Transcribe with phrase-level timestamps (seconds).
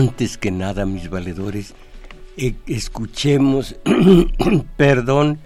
[0.00, 1.74] Antes que nada, mis valedores,
[2.38, 3.76] eh, escuchemos,
[4.78, 5.38] perdón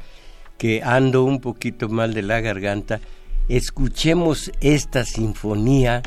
[0.59, 3.01] que ando un poquito mal de la garganta,
[3.48, 6.03] escuchemos esta sinfonía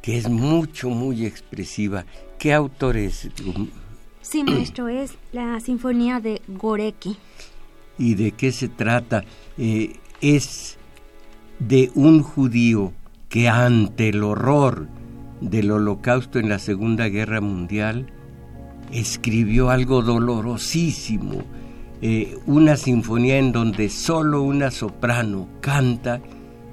[0.00, 2.04] que es mucho, muy expresiva.
[2.38, 3.28] ¿Qué autor es?
[4.22, 7.16] Sí, maestro, es la sinfonía de Goreki.
[7.98, 9.24] ¿Y de qué se trata?
[9.58, 10.76] Eh, es
[11.58, 12.92] de un judío
[13.28, 14.86] que ante el horror
[15.40, 18.06] del holocausto en la Segunda Guerra Mundial,
[18.92, 21.42] escribió algo dolorosísimo,
[22.00, 26.20] eh, una sinfonía en donde solo una soprano canta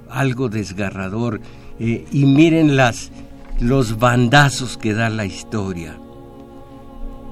[0.10, 1.42] algo desgarrador.
[1.80, 3.12] Eh, y miren las,
[3.60, 5.98] los bandazos que da la historia.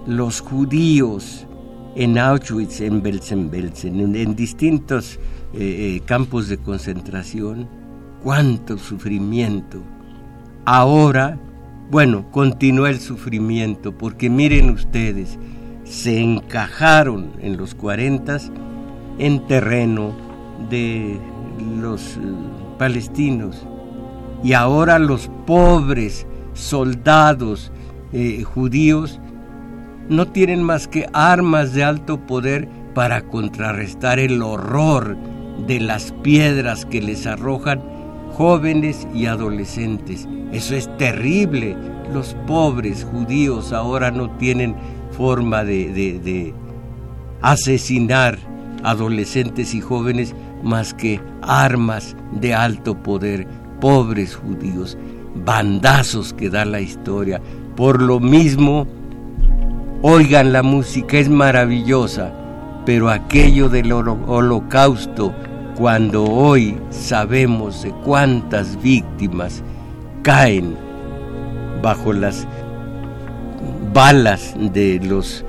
[0.07, 1.45] Los judíos
[1.95, 5.19] en Auschwitz, en Belsen-Belsen, en, distintos
[5.53, 7.67] eh, campos de concentración,
[8.23, 9.83] cuánto sufrimiento
[10.71, 11.35] Ahora,
[11.89, 15.39] bueno, continúa el sufrimiento, porque miren ustedes,
[15.83, 18.37] se encajaron en los 40
[19.17, 20.15] en terreno
[20.69, 21.19] de
[21.81, 22.19] los eh,
[22.77, 23.65] palestinos.
[24.43, 27.71] Y ahora los pobres soldados
[28.13, 29.19] eh, judíos
[30.07, 35.17] no tienen más que armas de alto poder para contrarrestar el horror
[35.65, 37.81] de las piedras que les arrojan
[38.39, 40.25] jóvenes y adolescentes.
[40.53, 41.75] Eso es terrible.
[42.13, 44.77] Los pobres judíos ahora no tienen
[45.11, 46.53] forma de,
[47.41, 48.39] asesinar
[48.81, 53.45] adolescentes y jóvenes más que armas de alto poder.
[53.81, 54.97] Pobres judíos,
[55.35, 57.41] bandazos que da la historia.
[57.75, 58.87] Por lo mismo,
[60.01, 62.33] oigan la música, es maravillosa,
[62.85, 65.33] pero aquello del holocausto,
[65.79, 69.63] cuando hoy sabemos de cuántas víctimas
[70.23, 70.75] caen
[71.81, 72.45] bajo las
[73.93, 75.45] balas de los,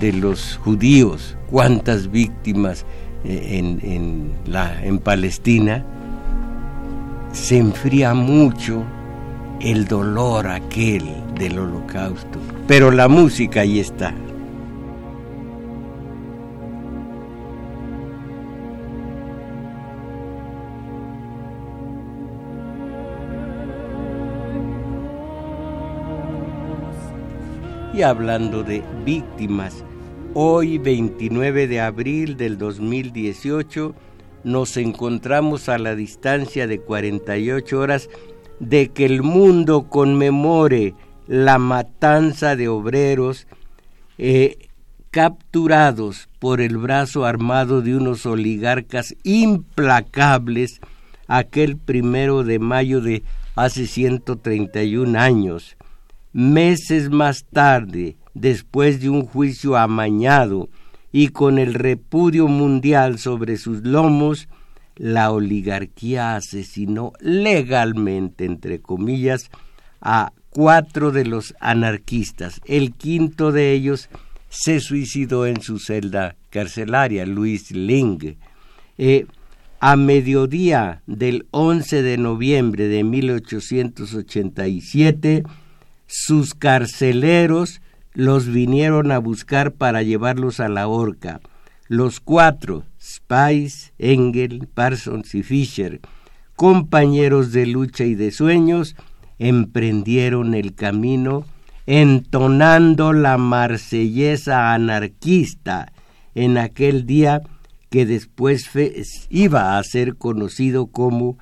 [0.00, 2.86] de los judíos, cuántas víctimas
[3.26, 5.84] eh, en, en, la, en Palestina,
[7.32, 8.82] se enfría mucho
[9.60, 11.04] el dolor aquel
[11.38, 12.38] del holocausto.
[12.66, 14.14] Pero la música ahí está.
[27.96, 29.82] Y hablando de víctimas,
[30.34, 33.94] hoy 29 de abril del 2018
[34.44, 38.10] nos encontramos a la distancia de 48 horas
[38.60, 40.94] de que el mundo conmemore
[41.26, 43.46] la matanza de obreros
[44.18, 44.68] eh,
[45.10, 50.82] capturados por el brazo armado de unos oligarcas implacables
[51.28, 53.22] aquel primero de mayo de
[53.54, 55.78] hace 131 años
[56.36, 60.68] meses más tarde, después de un juicio amañado
[61.10, 64.46] y con el repudio mundial sobre sus lomos,
[64.96, 69.50] la oligarquía asesinó legalmente, entre comillas,
[70.02, 72.60] a cuatro de los anarquistas.
[72.66, 74.10] El quinto de ellos
[74.50, 78.36] se suicidó en su celda carcelaria, Luis Ling.
[78.98, 79.24] Eh,
[79.80, 85.44] a mediodía del 11 de noviembre de 1887,
[86.06, 87.80] sus carceleros
[88.12, 91.40] los vinieron a buscar para llevarlos a la horca.
[91.88, 96.00] Los cuatro, Spice, Engel, Parsons y Fisher,
[96.56, 98.96] compañeros de lucha y de sueños,
[99.38, 101.44] emprendieron el camino
[101.86, 105.92] entonando la marsellesa anarquista
[106.34, 107.42] en aquel día
[107.90, 108.68] que después
[109.30, 111.38] iba a ser conocido como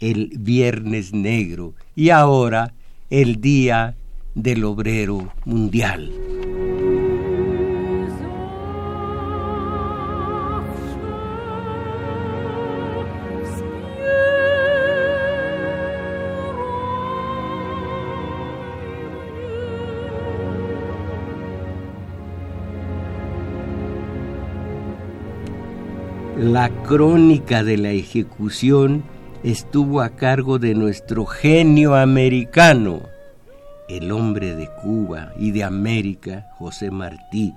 [0.00, 2.74] el Viernes Negro y ahora
[3.10, 3.94] el Día
[4.34, 6.10] del obrero mundial.
[26.36, 29.04] La crónica de la ejecución
[29.44, 33.13] estuvo a cargo de nuestro genio americano,
[33.88, 37.52] el hombre de Cuba y de América, José Martí,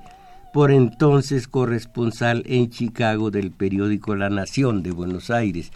[0.53, 5.71] por entonces corresponsal en Chicago del periódico La Nación de Buenos Aires,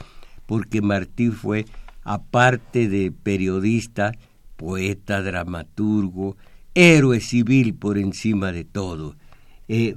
[0.46, 1.66] porque Martí fue,
[2.04, 4.14] aparte de periodista,
[4.58, 6.36] poeta, dramaturgo,
[6.74, 9.16] héroe civil por encima de todo.
[9.68, 9.96] Eh,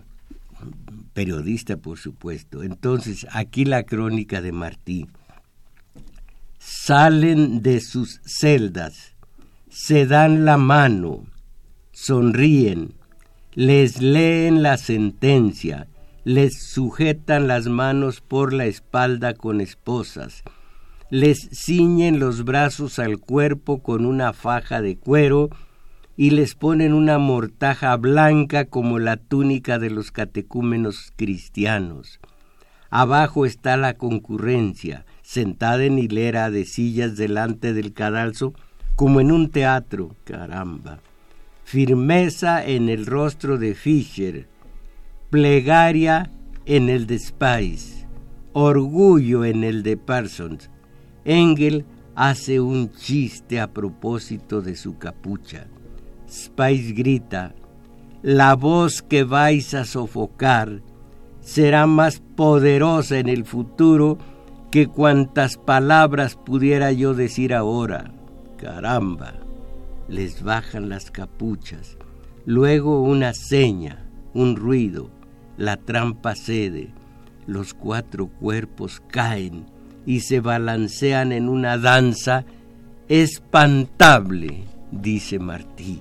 [1.12, 2.62] periodista, por supuesto.
[2.62, 5.06] Entonces, aquí la crónica de Martí.
[6.58, 9.13] Salen de sus celdas,
[9.74, 11.24] se dan la mano,
[11.90, 12.94] sonríen,
[13.54, 15.88] les leen la sentencia,
[16.22, 20.44] les sujetan las manos por la espalda con esposas,
[21.10, 25.50] les ciñen los brazos al cuerpo con una faja de cuero
[26.16, 32.20] y les ponen una mortaja blanca como la túnica de los catecúmenos cristianos.
[32.90, 38.54] Abajo está la concurrencia, sentada en hilera de sillas delante del cadalso,
[38.96, 41.00] como en un teatro, caramba.
[41.64, 44.48] Firmeza en el rostro de Fischer,
[45.30, 46.30] plegaria
[46.66, 48.06] en el de Spice,
[48.52, 50.70] orgullo en el de Parsons.
[51.24, 55.66] Engel hace un chiste a propósito de su capucha.
[56.28, 57.54] Spice grita,
[58.22, 60.82] la voz que vais a sofocar
[61.40, 64.18] será más poderosa en el futuro
[64.70, 68.12] que cuantas palabras pudiera yo decir ahora.
[68.56, 69.34] Caramba,
[70.08, 71.96] les bajan las capuchas,
[72.46, 75.10] luego una seña, un ruido,
[75.56, 76.90] la trampa cede,
[77.46, 79.66] los cuatro cuerpos caen
[80.06, 82.44] y se balancean en una danza
[83.08, 86.00] espantable, dice Martí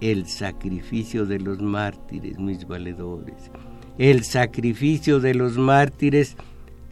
[0.00, 3.50] el sacrificio de los mártires, mis valedores.
[3.98, 6.36] El sacrificio de los mártires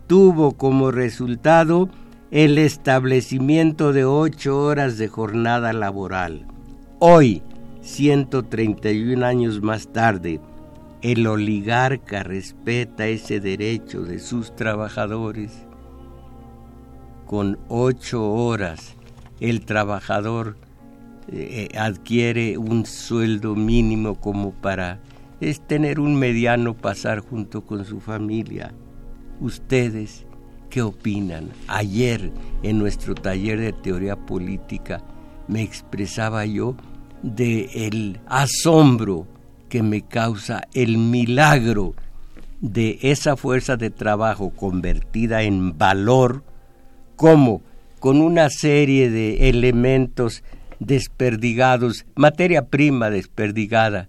[0.07, 1.89] tuvo como resultado
[2.31, 6.47] el establecimiento de ocho horas de jornada laboral.
[6.99, 7.43] Hoy,
[7.81, 10.39] 131 años más tarde,
[11.01, 15.67] el oligarca respeta ese derecho de sus trabajadores.
[17.25, 18.95] Con ocho horas,
[19.41, 20.59] el trabajador
[21.29, 25.01] eh, adquiere un sueldo mínimo como para
[25.41, 28.75] es tener un mediano pasar junto con su familia.
[29.41, 30.27] ¿Ustedes
[30.69, 31.50] qué opinan?
[31.67, 32.31] Ayer
[32.62, 35.03] en nuestro taller de teoría política
[35.47, 36.76] me expresaba yo
[37.23, 39.26] de el asombro
[39.69, 41.94] que me causa el milagro
[42.61, 46.43] de esa fuerza de trabajo convertida en valor
[47.17, 47.62] como
[47.99, 50.43] con una serie de elementos
[50.79, 54.09] desperdigados, materia prima desperdigada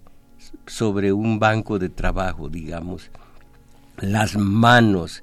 [0.66, 3.10] sobre un banco de trabajo, digamos,
[3.98, 5.22] las manos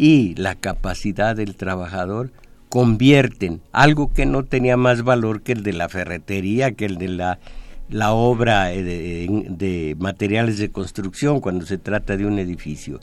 [0.00, 2.30] y la capacidad del trabajador
[2.68, 7.08] convierten algo que no tenía más valor que el de la ferretería, que el de
[7.08, 7.40] la,
[7.90, 13.00] la obra de, de materiales de construcción cuando se trata de un edificio.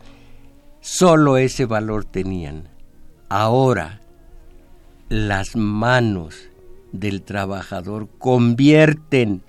[0.80, 2.70] Solo ese valor tenían.
[3.28, 4.00] Ahora,
[5.10, 6.48] las manos
[6.94, 9.42] del trabajador convierten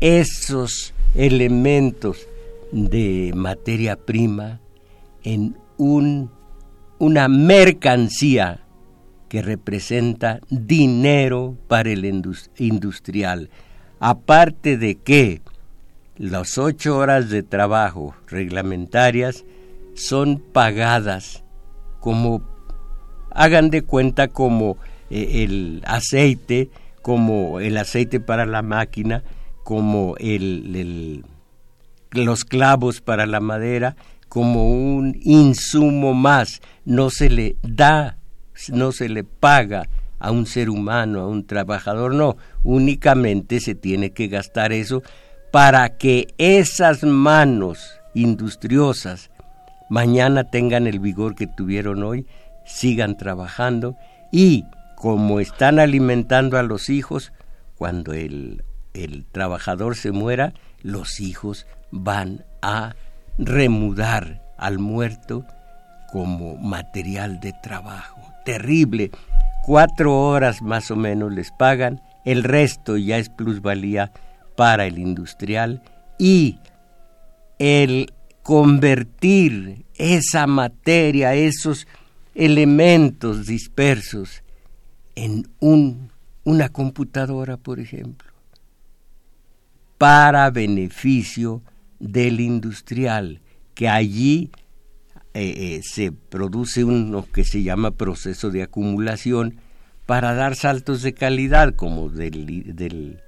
[0.00, 2.18] esos elementos
[2.70, 4.60] de materia prima
[5.24, 6.30] en un,
[7.02, 8.60] una mercancía
[9.28, 12.04] que representa dinero para el
[12.58, 13.50] industrial.
[13.98, 15.42] Aparte de que
[16.16, 19.44] las ocho horas de trabajo reglamentarias
[19.94, 21.42] son pagadas
[21.98, 22.40] como,
[23.32, 24.76] hagan de cuenta como
[25.10, 26.70] eh, el aceite
[27.02, 29.24] como el aceite para la máquina,
[29.64, 31.24] como el,
[32.12, 33.96] los clavos para la madera,
[34.32, 36.62] como un insumo más.
[36.86, 38.16] No se le da,
[38.70, 44.12] no se le paga a un ser humano, a un trabajador, no, únicamente se tiene
[44.12, 45.02] que gastar eso
[45.50, 49.30] para que esas manos industriosas
[49.90, 52.26] mañana tengan el vigor que tuvieron hoy,
[52.64, 53.96] sigan trabajando
[54.32, 54.64] y
[54.96, 57.34] como están alimentando a los hijos,
[57.76, 62.94] cuando el, el trabajador se muera, los hijos van a
[63.38, 65.44] remudar al muerto
[66.10, 68.20] como material de trabajo.
[68.44, 69.10] Terrible.
[69.64, 74.12] Cuatro horas más o menos les pagan, el resto ya es plusvalía
[74.56, 75.82] para el industrial
[76.18, 76.58] y
[77.58, 78.12] el
[78.42, 81.86] convertir esa materia, esos
[82.34, 84.42] elementos dispersos
[85.14, 86.10] en un,
[86.44, 88.32] una computadora, por ejemplo,
[89.98, 91.62] para beneficio
[92.02, 93.40] del industrial,
[93.74, 94.50] que allí
[95.34, 99.56] eh, se produce uno que se llama proceso de acumulación
[100.04, 103.20] para dar saltos de calidad, como del, del,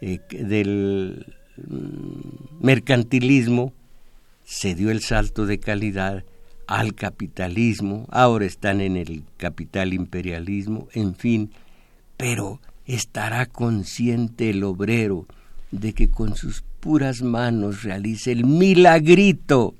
[0.00, 3.72] del mm, mercantilismo
[4.44, 6.24] se dio el salto de calidad
[6.66, 11.50] al capitalismo, ahora están en el capital imperialismo, en fin,
[12.16, 15.26] pero estará consciente el obrero
[15.70, 19.74] de que con sus puras manos realice el milagrito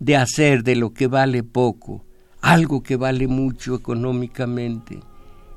[0.00, 2.06] de hacer de lo que vale poco
[2.46, 5.00] algo que vale mucho económicamente.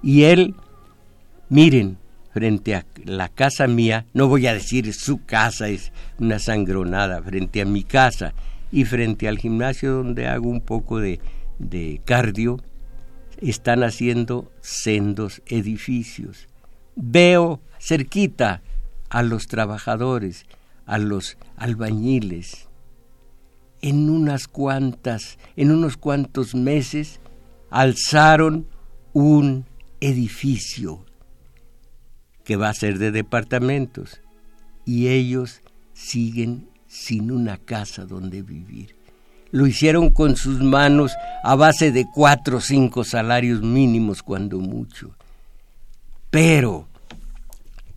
[0.01, 0.56] Y él,
[1.48, 1.98] miren,
[2.34, 7.62] frente a la casa mía, no voy a decir su casa es una sangronada, frente
[7.62, 8.34] a mi casa
[8.72, 11.20] y frente al gimnasio donde hago un poco de,
[11.60, 12.58] de cardio,
[13.39, 16.48] están haciendo sendos edificios.
[16.96, 18.63] Veo cerquita
[19.10, 20.48] a los trabajadores,
[20.89, 22.67] a los albañiles.
[23.81, 27.22] En unas cuantas, en unos cuantos meses,
[27.69, 28.67] alzaron
[29.13, 29.65] un
[30.01, 31.05] edificio
[32.43, 34.19] que va a ser de departamentos
[34.84, 35.62] y ellos
[35.93, 38.96] siguen sin una casa donde vivir.
[39.51, 41.12] Lo hicieron con sus manos
[41.43, 45.15] a base de cuatro o cinco salarios mínimos cuando mucho.
[46.31, 46.88] Pero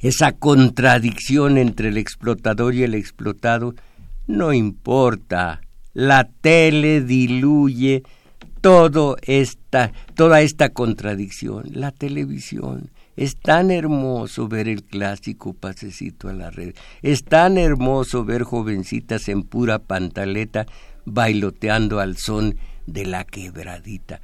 [0.03, 3.75] esa contradicción entre el explotador y el explotado
[4.27, 5.61] no importa.
[5.95, 8.03] La tele diluye
[8.61, 11.65] todo esta, toda esta contradicción.
[11.73, 12.91] La televisión.
[13.15, 16.75] Es tan hermoso ver el clásico pasecito a la red.
[17.03, 20.67] Es tan hermoso ver jovencitas en pura pantaleta
[21.05, 22.57] bailoteando al son
[22.87, 24.21] de la quebradita.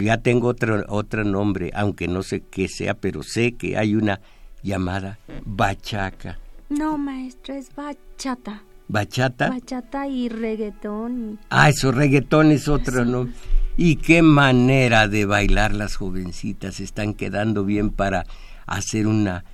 [0.00, 4.20] Ya tengo otro, otro nombre, aunque no sé qué sea, pero sé que hay una
[4.62, 6.38] llamada bachaca.
[6.68, 8.62] No, maestro, es bachata.
[8.88, 9.48] ¿Bachata?
[9.48, 11.38] Bachata y reggaetón.
[11.50, 13.28] Ah, eso, reggaetón es otro, ¿no?
[13.76, 16.80] Y qué manera de bailar las jovencitas.
[16.80, 18.26] Están quedando bien para
[18.66, 19.44] hacer una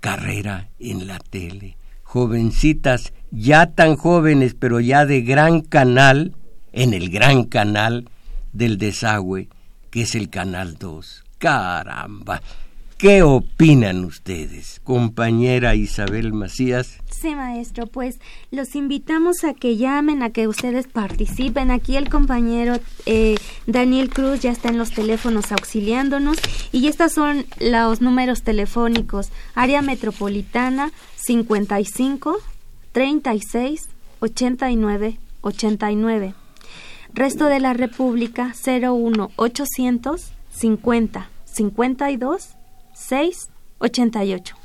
[0.00, 1.76] carrera en la tele.
[2.02, 6.34] Jovencitas ya tan jóvenes, pero ya de gran canal,
[6.72, 8.08] en el gran canal
[8.52, 9.48] del desagüe,
[9.90, 11.24] que es el Canal 2.
[11.38, 12.42] Caramba,
[13.02, 17.00] ¿Qué opinan ustedes, compañera Isabel Macías?
[17.10, 18.20] Sí, maestro, pues
[18.52, 21.72] los invitamos a que llamen, a que ustedes participen.
[21.72, 23.34] Aquí el compañero eh,
[23.66, 26.38] Daniel Cruz ya está en los teléfonos auxiliándonos
[26.70, 29.32] y estos son los números telefónicos.
[29.56, 32.36] Área metropolitana 55
[32.92, 33.88] 36
[34.20, 36.34] 89 89.
[37.14, 42.61] Resto de la República 01 800 50 52
[42.94, 44.56] 688.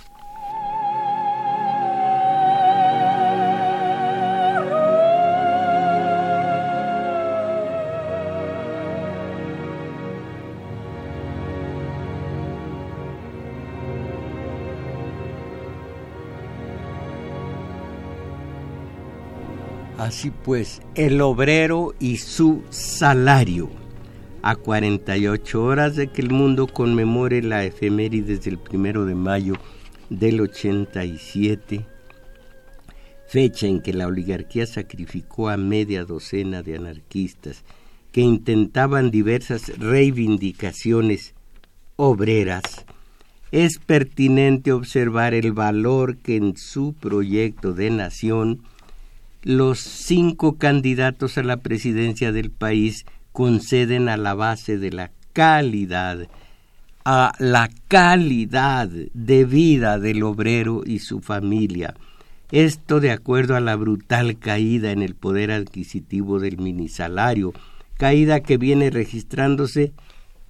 [19.98, 23.87] Así pues, el obrero y su salario
[24.42, 29.56] a 48 horas de que el mundo conmemore la efeméride del primero de mayo
[30.10, 31.86] del 87,
[33.28, 37.64] fecha en que la oligarquía sacrificó a media docena de anarquistas
[38.12, 41.34] que intentaban diversas reivindicaciones
[41.98, 42.86] obreras,
[43.52, 48.62] es pertinente observar el valor que en su proyecto de nación
[49.44, 53.06] los cinco candidatos a la presidencia del país
[53.38, 56.28] conceden a la base de la calidad,
[57.06, 61.94] a la calidad de vida del obrero y su familia.
[62.52, 67.54] Esto de acuerdo a la brutal caída en el poder adquisitivo del minisalario,
[67.98, 69.94] caída que viene registrándose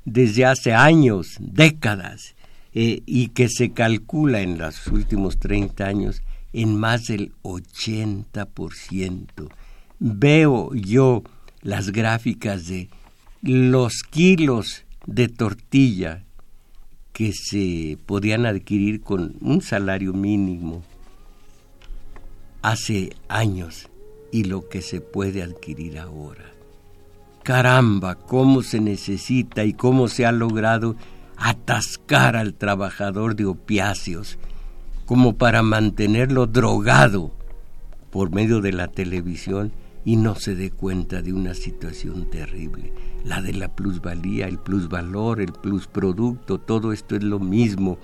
[0.05, 2.35] desde hace años, décadas,
[2.73, 6.21] eh, y que se calcula en los últimos 30 años
[6.53, 9.49] en más del 80%.
[9.99, 11.23] Veo yo
[11.61, 12.89] las gráficas de
[13.41, 16.23] los kilos de tortilla
[17.13, 20.83] que se podían adquirir con un salario mínimo
[22.61, 23.89] hace años
[24.31, 26.45] y lo que se puede adquirir ahora.
[27.43, 30.95] Caramba, cómo se necesita y cómo se ha logrado
[31.37, 34.37] atascar al trabajador de opiáceos,
[35.05, 37.31] como para mantenerlo drogado
[38.11, 39.71] por medio de la televisión
[40.07, 42.93] y no se dé cuenta de una situación terrible,
[43.25, 47.97] la de la plusvalía, el plusvalor, el plusproducto, todo esto es lo mismo.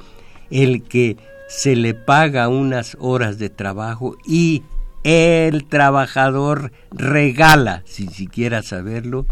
[0.49, 1.15] El que
[1.47, 4.63] se le paga unas horas de trabajo y
[5.05, 9.25] el trabajador regala, sin siquiera saberlo,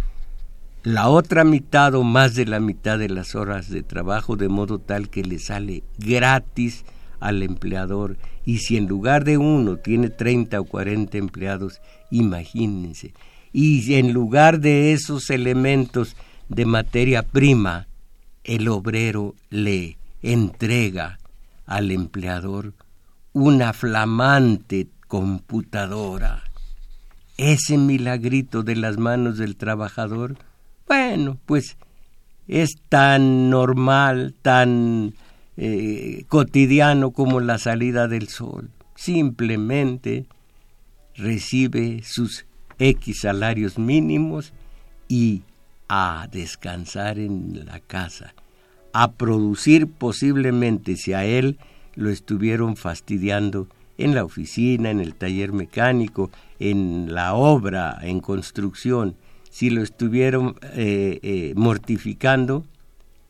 [0.84, 4.80] la otra mitad o más de la mitad de las horas de trabajo de modo
[4.80, 6.86] tal que le sale gratis
[7.22, 13.14] al empleador y si en lugar de uno tiene 30 o 40 empleados, imagínense,
[13.54, 16.18] y en lugar de esos elementos
[16.50, 17.88] de materia prima,
[18.44, 21.20] el obrero le entrega
[21.66, 22.74] al empleador
[23.34, 26.44] una flamante computadora.
[27.38, 30.38] Ese milagrito de las manos del trabajador,
[30.88, 31.78] bueno, pues
[32.48, 35.14] es tan normal, tan
[35.64, 38.72] eh, cotidiano como la salida del sol.
[38.96, 40.26] Simplemente
[41.16, 42.48] recibe sus
[42.80, 44.54] X salarios mínimos
[45.08, 45.44] y
[45.88, 48.34] a descansar en la casa,
[48.92, 51.60] a producir posiblemente si a él
[51.94, 53.68] lo estuvieron fastidiando
[54.00, 59.16] en la oficina, en el taller mecánico, en la obra, en construcción,
[59.52, 62.66] si lo estuvieron eh, eh, mortificando,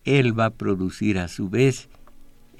[0.05, 1.89] él va a producir a su vez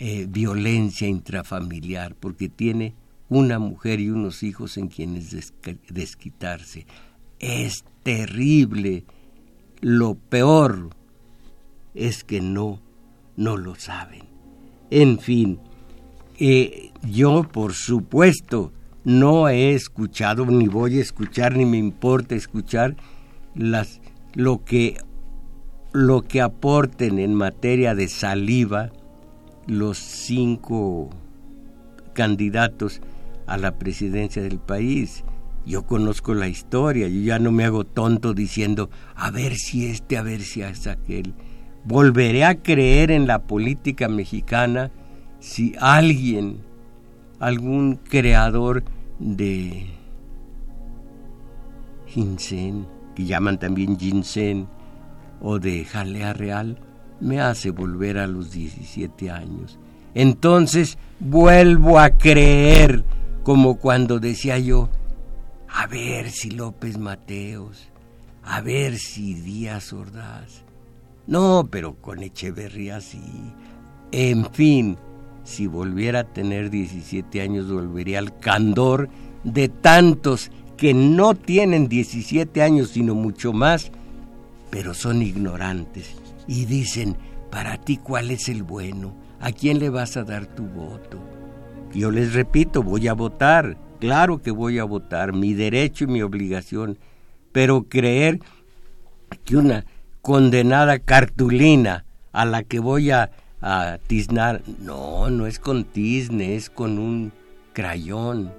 [0.03, 2.96] eh, violencia intrafamiliar, porque tiene
[3.29, 5.53] una mujer y unos hijos en quienes
[5.89, 6.88] desquitarse.
[7.38, 9.05] Es terrible.
[9.79, 10.89] Lo peor
[11.93, 12.81] es que no,
[13.38, 14.24] no lo saben.
[14.89, 15.60] En fin,
[16.39, 22.96] eh, yo por supuesto no he escuchado, ni voy a escuchar, ni me importa escuchar
[23.53, 24.01] las,
[24.34, 24.98] lo, que,
[25.93, 28.91] lo que aporten en materia de saliva
[29.71, 31.09] los cinco
[32.11, 32.99] candidatos
[33.47, 35.23] a la presidencia del país.
[35.65, 40.17] Yo conozco la historia, yo ya no me hago tonto diciendo, a ver si este,
[40.17, 41.35] a ver si es aquel.
[41.85, 44.91] Volveré a creer en la política mexicana
[45.39, 46.57] si alguien,
[47.39, 48.83] algún creador
[49.19, 49.85] de
[52.07, 52.85] ginseng,
[53.15, 54.67] que llaman también ginseng,
[55.39, 56.77] o de jalea real,
[57.21, 59.79] me hace volver a los 17 años.
[60.13, 63.05] Entonces vuelvo a creer,
[63.43, 64.89] como cuando decía yo,
[65.69, 67.88] a ver si López Mateos,
[68.43, 70.63] a ver si Díaz Ordaz.
[71.27, 73.21] No, pero con Echeverría sí.
[74.12, 74.97] En fin,
[75.43, 79.10] si volviera a tener 17 años, volvería al candor
[79.43, 83.91] de tantos que no tienen 17 años, sino mucho más,
[84.71, 86.20] pero son ignorantes
[86.51, 87.15] y dicen,
[87.49, 91.17] para ti cuál es el bueno, a quién le vas a dar tu voto.
[91.93, 96.21] Yo les repito, voy a votar, claro que voy a votar, mi derecho y mi
[96.21, 96.99] obligación,
[97.53, 98.41] pero creer
[99.45, 99.85] que una
[100.21, 106.69] condenada cartulina a la que voy a, a tiznar, no, no es con tizne, es
[106.69, 107.31] con un
[107.71, 108.51] crayón.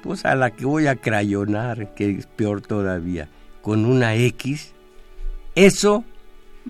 [0.00, 3.28] Pues a la que voy a crayonar, que es peor todavía,
[3.62, 4.74] con una X,
[5.56, 6.04] eso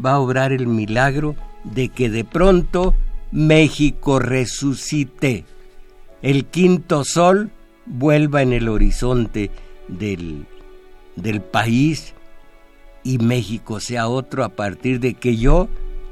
[0.03, 2.95] va a obrar el milagro de que de pronto
[3.33, 5.45] México resucite,
[6.23, 7.51] el quinto sol
[7.87, 9.51] vuelva en el horizonte
[9.89, 10.47] del,
[11.17, 12.15] del país
[13.03, 15.69] y México sea otro a partir de que yo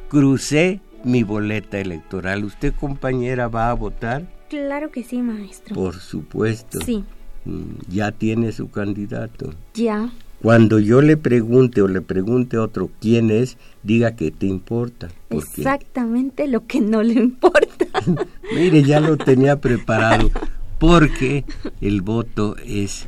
[0.09, 2.45] crucé mi boleta electoral.
[2.45, 4.25] ¿Usted, compañera, va a votar?
[4.49, 5.75] Claro que sí, maestro.
[5.75, 6.81] Por supuesto.
[6.85, 7.05] Sí.
[7.45, 9.55] Mm, ya tiene su candidato.
[9.75, 10.11] Ya.
[10.43, 15.09] Cuando yo le pregunte o le pregunte a otro quién es, diga que te importa.
[15.31, 17.87] Exactamente lo que no le importa.
[18.53, 20.33] Mire, ya lo tenía preparado,
[20.81, 21.45] porque
[21.81, 23.07] el voto es,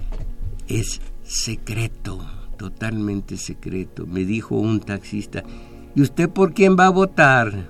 [0.69, 2.25] es secreto,
[2.57, 4.07] totalmente secreto.
[4.07, 5.43] Me dijo un taxista,
[5.97, 7.67] ¿y usted por quién va a votar?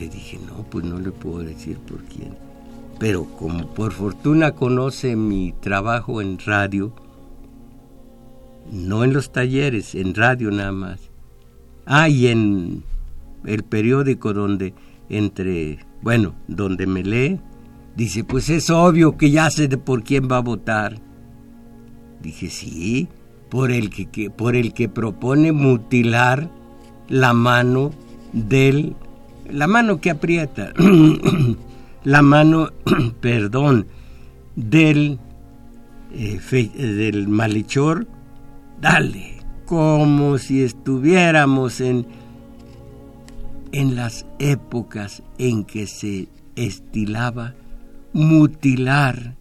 [0.00, 2.34] Le dije, no, pues no le puedo decir por quién.
[2.98, 6.94] Pero como por fortuna conoce mi trabajo en radio,
[8.70, 11.10] no en los talleres, en radio nada más.
[11.84, 12.82] Ah, y en
[13.44, 14.74] el periódico donde
[15.08, 17.40] entre, bueno, donde me lee,
[17.96, 20.98] dice, pues es obvio que ya sé de por quién va a votar.
[22.20, 23.08] Dije, sí,
[23.48, 26.50] por el que, por el que propone mutilar
[27.08, 27.92] la mano
[28.32, 28.96] del,
[29.48, 30.72] la mano que aprieta,
[32.04, 32.70] la mano,
[33.20, 33.86] perdón,
[34.56, 35.18] del,
[36.12, 36.40] eh,
[36.76, 38.08] del malhechor
[38.80, 42.06] dale, como si estuviéramos en,
[43.72, 47.54] en las épocas en que se estilaba
[48.12, 49.36] mutilar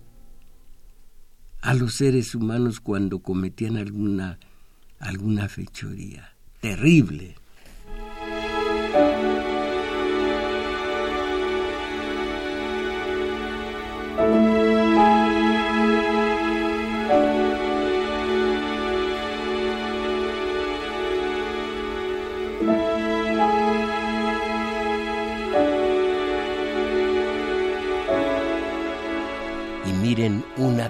[1.61, 4.37] a los seres humanos cuando cometían alguna,
[4.99, 6.33] alguna fechoría.
[6.61, 7.35] Terrible.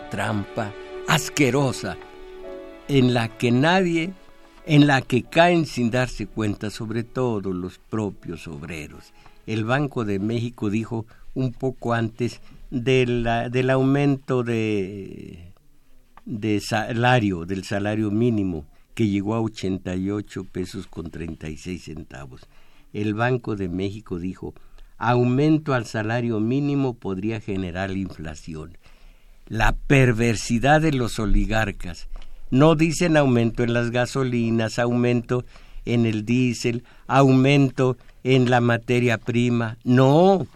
[0.10, 0.74] Trampa
[1.08, 1.98] asquerosa
[2.88, 4.14] en la que nadie,
[4.66, 9.14] en la que caen sin darse cuenta, sobre todo los propios obreros.
[9.46, 15.54] El Banco de México dijo un poco antes del aumento de,
[16.26, 22.42] de salario, del salario mínimo, que llegó a 88 pesos con 36 centavos.
[22.94, 24.54] El Banco de México dijo,
[24.98, 28.78] aumento al salario mínimo podría generar inflación.
[29.48, 32.08] La perversidad de los oligarcas.
[32.52, 35.46] No dicen aumento en las gasolinas, aumento
[35.86, 39.78] en el diésel, aumento en la materia prima.
[39.84, 40.48] No,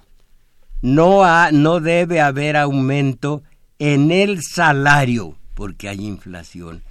[0.81, 3.43] no, no debe haber aumento
[3.79, 6.83] en el salario porque hay inflación.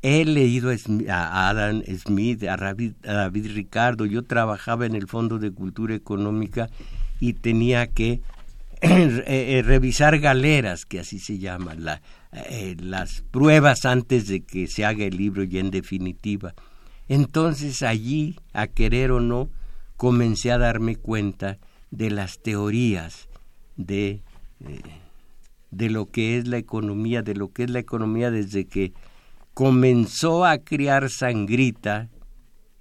[0.00, 0.70] He leído
[1.08, 6.68] a Adam Smith, a David, Ricardo, yo trabajaba en el Fondo de Cultura Económica
[7.20, 8.20] y tenía que
[8.84, 11.86] eh, eh, revisar galeras, que así se llaman,
[12.32, 16.54] eh, las pruebas antes de que se haga el libro y en definitiva.
[17.08, 19.48] Entonces allí, a querer o no,
[19.96, 21.58] comencé a darme cuenta
[21.90, 23.30] de las teorías
[23.76, 24.22] de,
[25.70, 28.92] de lo que es la economía, de lo que es la economía desde que
[29.54, 32.10] comenzó a criar sangrita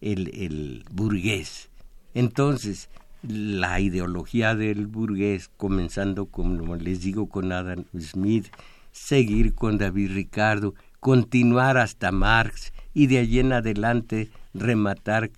[0.01, 1.69] el, el burgués.
[2.13, 2.89] Entonces,
[3.23, 8.47] la ideología del burgués, comenzando, como les digo, con Adam Smith,
[8.91, 15.31] seguir con David Ricardo, continuar hasta Marx y de allí en adelante rematar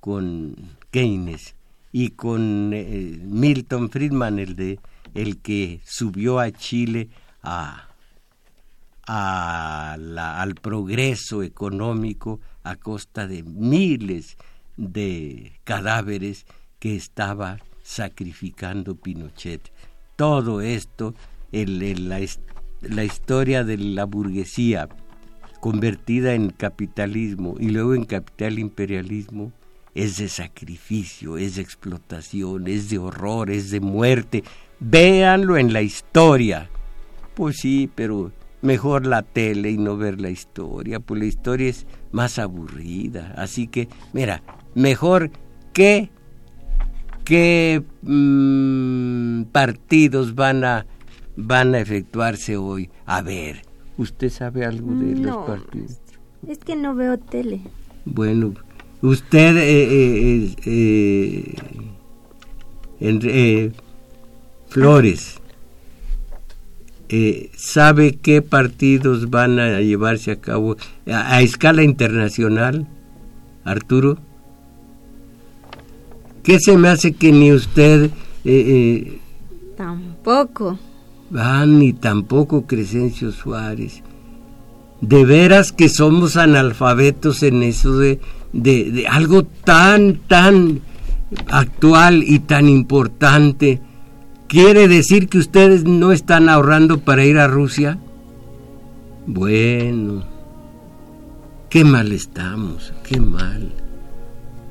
[0.00, 0.54] con
[0.90, 1.54] Keynes
[1.92, 4.78] y con eh, Milton Friedman, el de
[5.14, 7.08] el que subió a Chile
[7.42, 7.88] a,
[9.06, 14.36] al progreso económico a costa de miles
[14.76, 16.46] de cadáveres
[16.80, 19.70] que estaba sacrificando Pinochet.
[20.16, 21.14] Todo esto,
[21.52, 24.88] la historia de la burguesía
[25.60, 29.52] convertida en capitalismo y luego en capital imperialismo,
[29.94, 34.44] es de sacrificio, es de explotación, es de horror, es de muerte.
[34.78, 36.70] Véanlo en la historia.
[37.34, 41.86] Pues sí, pero mejor la tele y no ver la historia, pues la historia es
[42.12, 43.34] más aburrida.
[43.36, 44.42] Así que, mira,
[44.74, 45.30] mejor
[45.72, 46.10] que
[47.30, 50.86] qué mm, partidos van a
[51.36, 52.90] van a efectuarse hoy.
[53.06, 53.62] A ver,
[53.96, 56.00] ¿usted sabe algo de los partidos?
[56.48, 57.60] Es que no veo tele.
[58.04, 58.54] Bueno,
[59.00, 61.54] usted eh, eh,
[63.00, 63.72] eh,
[64.66, 65.40] Flores
[67.08, 72.88] eh, sabe qué partidos van a llevarse a cabo a, escala internacional,
[73.64, 74.18] Arturo.
[76.50, 78.06] ¿Qué se me hace que ni usted...
[78.06, 78.10] Eh,
[78.44, 79.20] eh,
[79.76, 80.76] tampoco.
[81.32, 84.02] Ah, ni tampoco Crescencio Suárez.
[85.00, 88.18] De veras que somos analfabetos en eso de,
[88.52, 90.80] de, de algo tan, tan
[91.46, 93.80] actual y tan importante
[94.48, 98.00] ¿Quiere decir que ustedes no están ahorrando para ir a Rusia?
[99.24, 100.24] Bueno,
[101.68, 103.72] qué mal estamos, qué mal.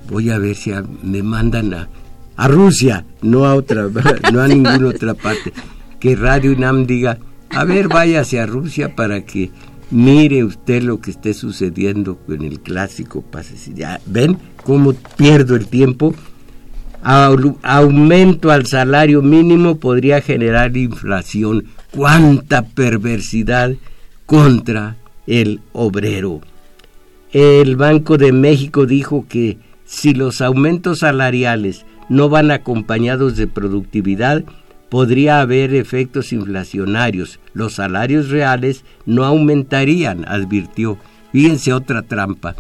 [0.10, 0.72] Voy a ver si
[1.04, 1.90] me mandan a,
[2.36, 3.88] a Rusia, no a otra,
[4.34, 5.54] no a ninguna otra parte.
[6.00, 7.20] Que Radio UNAM diga,
[7.50, 9.52] a ver, váyase a Rusia para que
[9.92, 13.56] mire usted lo que esté sucediendo con el clásico pase.
[14.06, 16.16] ¿Ven cómo pierdo el tiempo?
[17.02, 21.66] aumento al salario mínimo podría generar inflación.
[21.92, 23.74] ¡Cuánta perversidad
[24.26, 26.42] contra el obrero!
[27.32, 29.58] El Banco de México dijo que
[29.90, 34.44] si los aumentos salariales no van acompañados de productividad,
[34.88, 37.40] podría haber efectos inflacionarios.
[37.54, 41.00] Los salarios reales no aumentarían, advirtió.
[41.32, 42.56] Fíjense otra trampa.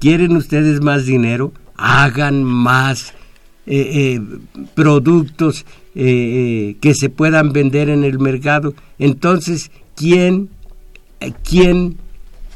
[0.00, 1.52] ¿Quieren ustedes más dinero?
[1.76, 3.14] Hagan más
[3.66, 4.20] eh, eh,
[4.74, 5.64] productos
[5.94, 8.74] eh, que se puedan vender en el mercado.
[8.98, 10.48] Entonces, ¿quién,
[11.48, 11.96] ¿quién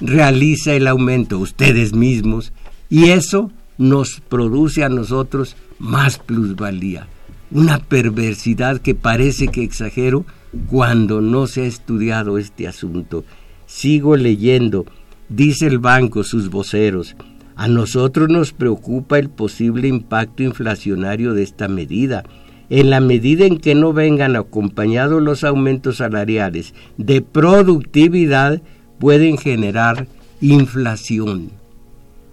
[0.01, 1.39] realiza el aumento?
[1.39, 2.53] Ustedes mismos.
[2.91, 7.09] Y eso nos produce a nosotros más plusvalía.
[7.51, 10.25] Una perversidad que parece que exagero
[10.69, 13.25] cuando no se ha estudiado este asunto.
[13.67, 14.87] Sigo leyendo,
[15.29, 17.17] dice el banco, sus voceros,
[17.57, 22.25] a nosotros nos preocupa el posible impacto inflacionario de esta medida.
[22.69, 28.61] En la medida en que no vengan acompañados los aumentos salariales de productividad,
[28.99, 30.07] pueden generar
[30.41, 31.51] inflación.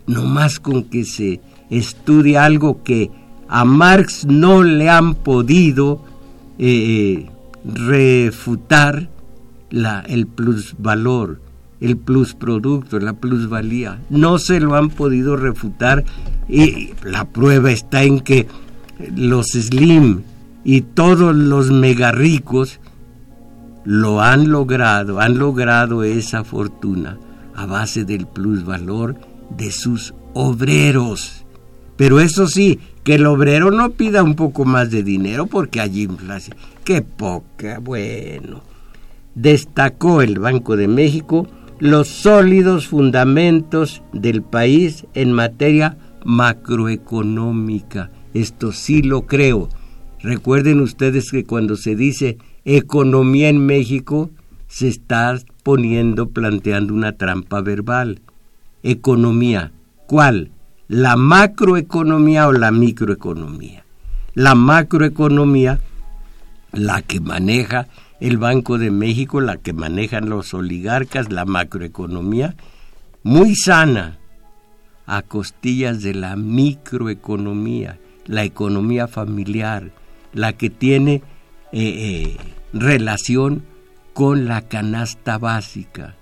[0.07, 3.11] No más con que se estudie algo que
[3.47, 6.03] a Marx no le han podido
[6.57, 7.29] eh,
[7.65, 9.09] refutar
[9.69, 11.41] la, el plusvalor,
[11.79, 13.99] el plusproducto, la plusvalía.
[14.09, 16.03] No se lo han podido refutar
[16.47, 18.47] y la prueba está en que
[19.15, 20.21] los Slim
[20.63, 22.79] y todos los mega ricos
[23.85, 27.17] lo han logrado, han logrado esa fortuna
[27.55, 29.17] a base del plusvalor
[29.57, 31.45] de sus obreros.
[31.95, 36.03] Pero eso sí, que el obrero no pida un poco más de dinero porque hay
[36.03, 36.57] inflación.
[36.83, 37.79] ¡Qué poca!
[37.79, 38.61] Bueno.
[39.35, 41.47] Destacó el Banco de México
[41.79, 48.11] los sólidos fundamentos del país en materia macroeconómica.
[48.33, 49.69] Esto sí lo creo.
[50.21, 54.31] Recuerden ustedes que cuando se dice economía en México,
[54.67, 58.21] se está poniendo, planteando una trampa verbal.
[58.83, 59.71] Economía.
[60.07, 60.51] ¿Cuál?
[60.87, 63.85] ¿La macroeconomía o la microeconomía?
[64.35, 65.79] La macroeconomía,
[66.71, 67.87] la que maneja
[68.19, 72.55] el Banco de México, la que manejan los oligarcas, la macroeconomía,
[73.23, 74.19] muy sana,
[75.05, 79.91] a costillas de la microeconomía, la economía familiar,
[80.33, 81.21] la que tiene eh,
[81.73, 82.37] eh,
[82.71, 83.63] relación
[84.13, 86.15] con la canasta básica,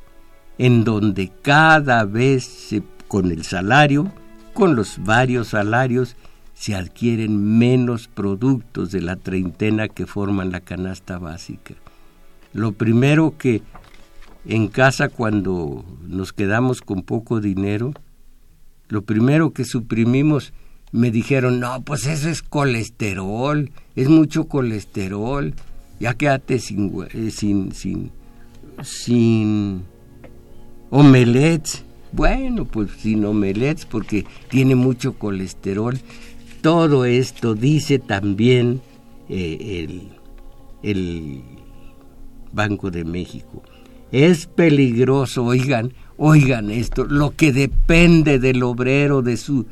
[0.62, 2.76] en donde cada vez
[3.08, 4.12] con el salario,
[4.54, 6.16] con los varios salarios,
[6.54, 11.74] se adquieren menos productos de la treintena que forman la canasta básica.
[12.54, 13.64] Lo primero que
[14.46, 17.96] en casa cuando nos quedamos con poco dinero,
[18.88, 20.54] lo primero que suprimimos
[20.92, 25.56] me dijeron, no, pues eso es colesterol, es mucho colesterol,
[26.00, 28.12] ya quédate sin, eh, sin, sin,
[28.84, 29.86] sin
[30.92, 31.84] omelets.
[32.12, 35.98] Bueno, pues sin omelets porque tiene mucho colesterol.
[36.62, 38.82] Todo esto dice también
[39.30, 40.10] eh, el,
[40.84, 41.42] el
[42.52, 43.64] Banco de México.
[44.12, 49.66] Es peligroso, oigan, oigan esto, lo que depende del obrero, de su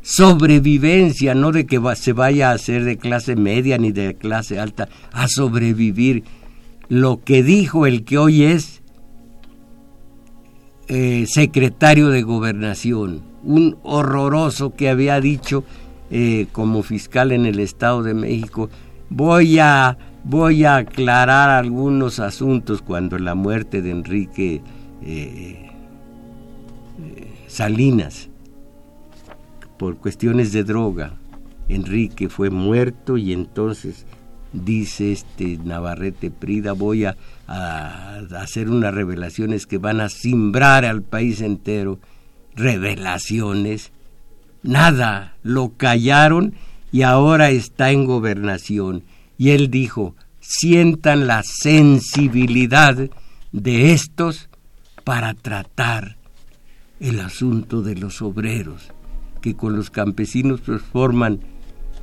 [0.00, 4.88] sobrevivencia, no de que se vaya a ser de clase media ni de clase alta,
[5.12, 6.24] a sobrevivir.
[6.88, 8.81] Lo que dijo el que hoy es
[10.88, 15.64] eh, secretario de gobernación, un horroroso que había dicho
[16.10, 18.68] eh, como fiscal en el Estado de México,
[19.08, 24.62] voy a, voy a aclarar algunos asuntos cuando la muerte de Enrique
[25.02, 25.70] eh,
[27.46, 28.28] Salinas
[29.78, 31.14] por cuestiones de droga.
[31.68, 34.06] Enrique fue muerto y entonces
[34.52, 41.40] dice este Navarrete Prida, voy a, hacer unas revelaciones que van a simbrar al país
[41.40, 41.98] entero.
[42.54, 43.92] Revelaciones.
[44.62, 46.54] Nada, lo callaron
[46.92, 49.02] y ahora está en gobernación.
[49.38, 52.96] Y él dijo, sientan la sensibilidad
[53.52, 54.48] de estos
[55.04, 56.16] para tratar
[57.00, 58.92] el asunto de los obreros
[59.42, 61.40] que con los campesinos pues, forman,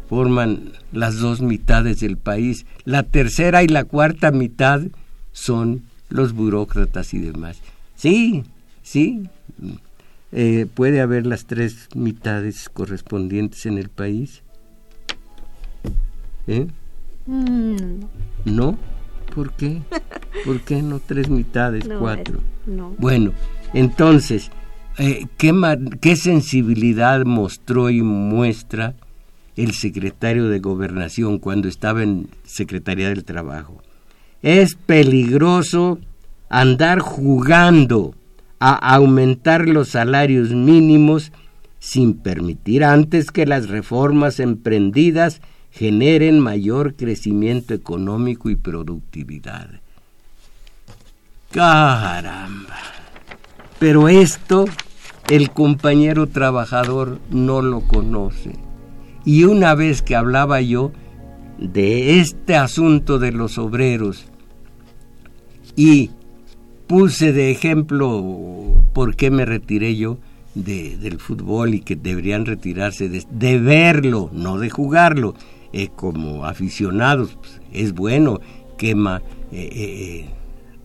[0.10, 2.65] forman las dos mitades del país.
[2.84, 4.82] La tercera y la cuarta mitad
[5.39, 7.60] son los burócratas y demás.
[7.95, 8.43] Sí,
[8.82, 9.23] sí,
[10.32, 14.41] eh, puede haber las tres mitades correspondientes en el país.
[16.47, 16.67] ¿Eh?
[17.25, 17.75] Mm.
[18.45, 18.78] ¿No?
[19.34, 19.82] ¿Por qué?
[20.45, 22.39] ¿Por qué no tres mitades, cuatro?
[22.65, 22.95] no.
[22.97, 23.34] Bueno,
[23.73, 24.52] entonces,
[24.97, 28.95] eh, ¿qué, sensibilidad mostró y muestra
[29.56, 33.82] el secretario de Gobernación cuando estaba en Secretaría del Trabajo?
[34.41, 35.99] Es peligroso
[36.49, 38.15] andar jugando
[38.60, 41.32] a aumentar los salarios mínimos
[41.80, 49.69] sin permitir antes que las reformas emprendidas generen mayor crecimiento económico y productividad.
[51.52, 52.78] Caramba.
[53.80, 54.65] Pero esto
[55.30, 58.54] el compañero trabajador no lo conoce.
[59.25, 60.91] Y una vez que hablaba yo
[61.58, 64.29] de este asunto de los obreros
[65.80, 66.10] y
[66.88, 70.18] puse de ejemplo por qué me retiré yo
[70.54, 75.36] del fútbol y que deberían retirarse de, verlo, no de jugarlo.
[75.72, 78.42] Eh, como aficionados pues, es bueno,
[78.78, 79.22] quema,
[79.54, 80.26] eh,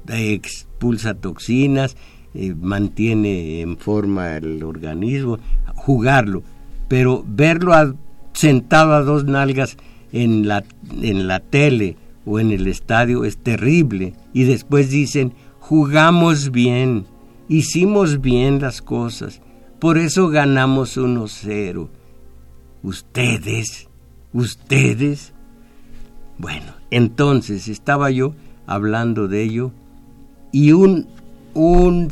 [0.09, 1.97] eh, expulsa toxinas,
[2.35, 5.39] eh, mantiene en forma el organismo,
[5.75, 6.45] jugarlo,
[6.87, 7.97] pero verlo
[8.33, 9.77] sentado a dos nalgas
[10.13, 10.63] en la,
[11.03, 14.15] en la tele o en el estadio es terrible.
[14.33, 17.07] Y después dicen, jugamos bien,
[17.49, 19.41] hicimos bien las cosas,
[19.79, 21.89] por eso ganamos 1-0.
[22.83, 23.89] Ustedes,
[24.33, 25.33] ustedes.
[26.39, 28.35] Bueno, entonces estaba yo
[28.67, 29.73] hablando de ello
[30.53, 31.07] y un,
[31.55, 32.11] un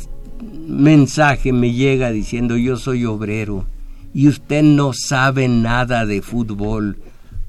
[0.67, 3.65] mensaje me llega diciendo yo soy obrero
[4.13, 6.99] y usted no sabe nada de fútbol,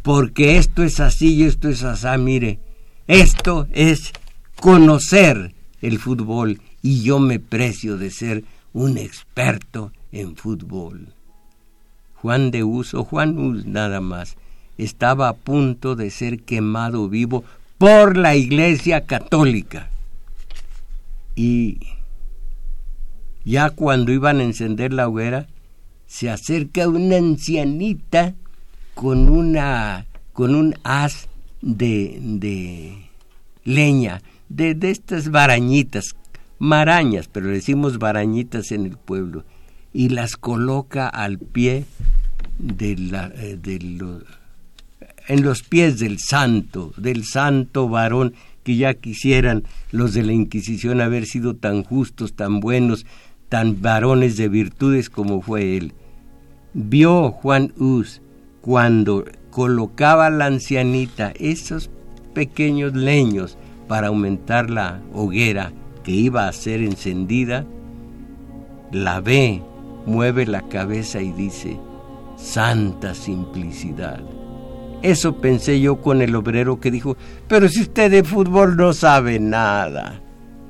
[0.04, 2.58] porque esto es así y esto es así, mire,
[3.06, 4.12] esto es
[4.60, 11.08] conocer el fútbol y yo me precio de ser un experto en fútbol.
[12.16, 14.36] Juan de Uso, Juan Us nada más,
[14.76, 17.42] estaba a punto de ser quemado vivo
[17.78, 19.88] por la Iglesia Católica.
[21.34, 21.78] Y
[23.42, 25.46] ya cuando iban a encender la hoguera,
[26.06, 28.34] se acerca una ancianita
[28.94, 31.28] con una con un haz
[31.62, 33.08] de, de
[33.64, 36.16] leña, de, de estas barañitas,
[36.58, 39.44] marañas, pero decimos barañitas en el pueblo,
[39.92, 41.84] y las coloca al pie
[42.58, 43.78] de la, eh, de
[45.26, 51.00] en los pies del santo, del santo varón, que ya quisieran los de la Inquisición
[51.00, 53.06] haber sido tan justos, tan buenos,
[53.48, 55.92] tan varones de virtudes como fue él.
[56.72, 58.20] Vio Juan Hus
[58.64, 61.90] cuando colocaba la ancianita esos
[62.32, 65.70] pequeños leños para aumentar la hoguera
[66.02, 67.66] que iba a ser encendida,
[68.90, 69.62] la ve,
[70.06, 71.78] mueve la cabeza y dice,
[72.36, 74.20] santa simplicidad.
[75.02, 79.38] Eso pensé yo con el obrero que dijo, pero si usted de fútbol no sabe
[79.38, 80.22] nada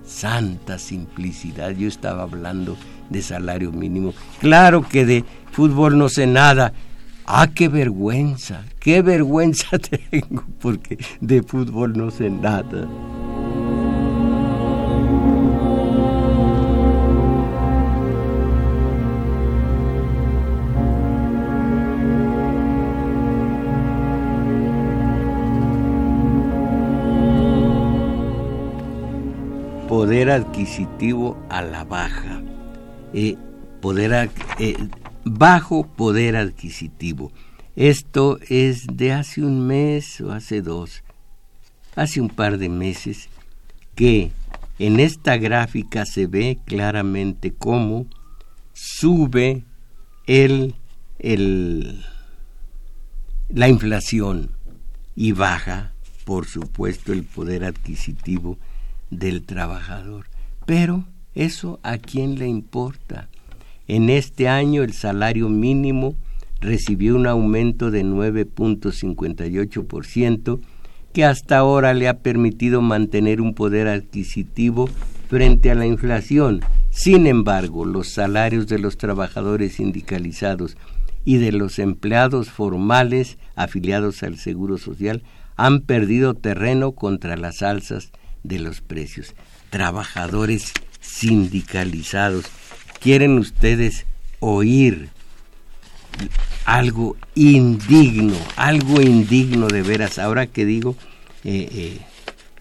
[0.05, 1.71] santa simplicidad.
[1.71, 2.77] Yo estaba hablando
[3.09, 4.13] de salario mínimo.
[4.41, 6.73] Claro que de fútbol no sé nada.
[7.27, 9.79] Ah, qué vergüenza, qué vergüenza
[10.11, 12.89] tengo porque de fútbol no sé nada.
[29.89, 32.43] poder adquisitivo a la baja,
[33.15, 33.37] eh,
[33.81, 34.77] poder, eh,
[35.25, 37.33] bajo poder adquisitivo.
[37.77, 41.03] Esto es de hace un mes o hace dos,
[41.97, 43.29] hace un par de meses,
[43.95, 44.31] que
[44.79, 48.07] en esta gráfica se ve claramente cómo
[48.73, 49.65] sube
[50.27, 50.75] el,
[51.19, 52.05] el,
[53.49, 54.51] la inflación
[55.17, 55.93] y baja,
[56.25, 58.59] por supuesto, el poder adquisitivo
[59.11, 60.27] del trabajador.
[60.67, 63.29] Pero eso a quién le importa.
[63.87, 66.17] En este año el salario mínimo
[66.61, 70.61] recibió un aumento de 9.58%
[71.13, 74.89] que hasta ahora le ha permitido mantener un poder adquisitivo
[75.29, 76.61] frente a la inflación.
[76.91, 80.79] Sin embargo, los salarios de los trabajadores sindicalizados
[81.25, 85.23] y de los empleados formales afiliados al Seguro Social
[85.57, 88.11] han perdido terreno contra las alzas
[88.43, 89.35] de los precios.
[89.71, 92.45] Trabajadores sindicalizados.
[93.05, 94.07] ¿Quieren ustedes
[94.41, 95.11] oír
[96.65, 100.19] algo indigno, algo indigno de veras?
[100.19, 100.97] Ahora que digo
[101.45, 101.99] eh, eh,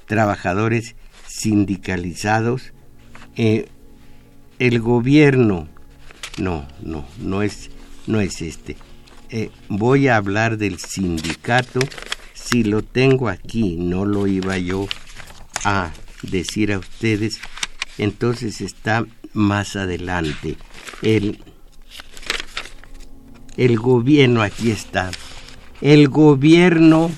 [0.06, 0.95] trabajadores
[1.29, 2.73] sindicalizados,
[3.38, 3.69] eh,
[4.60, 5.69] el gobierno,
[6.38, 7.69] no, no, no es,
[8.06, 8.75] no es este.
[9.69, 11.79] voy a hablar del sindicato.
[12.34, 14.89] Si lo tengo aquí, no lo iba yo
[15.63, 17.39] a decir a ustedes,
[17.97, 20.56] entonces está más adelante.
[21.02, 21.39] El,
[23.58, 25.12] el gobierno, aquí está,
[25.82, 27.12] el gobierno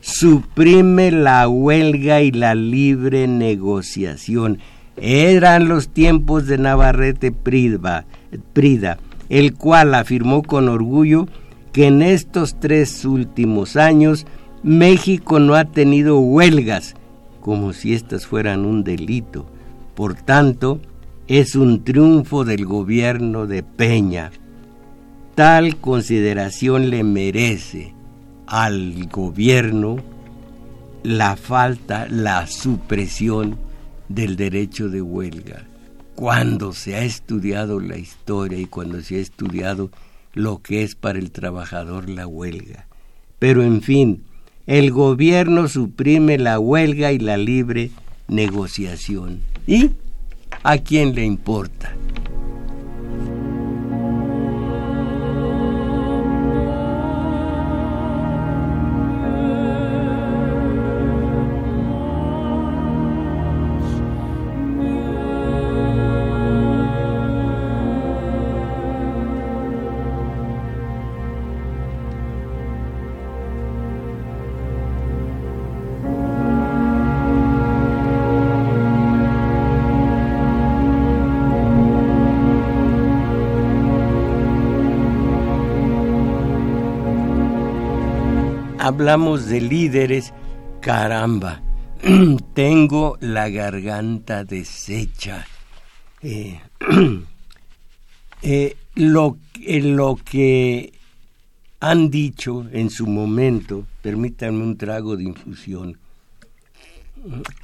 [0.00, 4.58] suprime la huelga y la libre negociación.
[4.96, 8.04] Eran los tiempos de Navarrete Prida,
[8.52, 8.98] Prida,
[9.28, 11.26] el cual afirmó con orgullo
[11.72, 14.26] que en estos tres últimos años
[14.62, 16.94] México no ha tenido huelgas,
[17.40, 19.46] como si éstas fueran un delito.
[19.94, 20.80] Por tanto,
[21.28, 24.32] es un triunfo del gobierno de Peña.
[25.34, 27.94] Tal consideración le merece
[28.46, 29.96] al gobierno
[31.02, 33.56] la falta, la supresión
[34.08, 35.64] del derecho de huelga.
[36.14, 39.90] Cuando se ha estudiado la historia y cuando se ha estudiado
[40.34, 42.86] lo que es para el trabajador la huelga.
[43.38, 44.24] Pero en fin,
[44.66, 47.90] el gobierno suprime la huelga y la libre
[48.28, 49.40] negociación.
[49.66, 49.90] ¿Y
[50.62, 51.94] a quién le importa?
[89.02, 90.32] Hablamos de líderes,
[90.80, 91.60] caramba,
[92.54, 95.44] tengo la garganta deshecha.
[96.22, 96.60] Eh,
[98.42, 100.92] eh, lo, lo que
[101.80, 105.98] han dicho en su momento, permítanme un trago de infusión,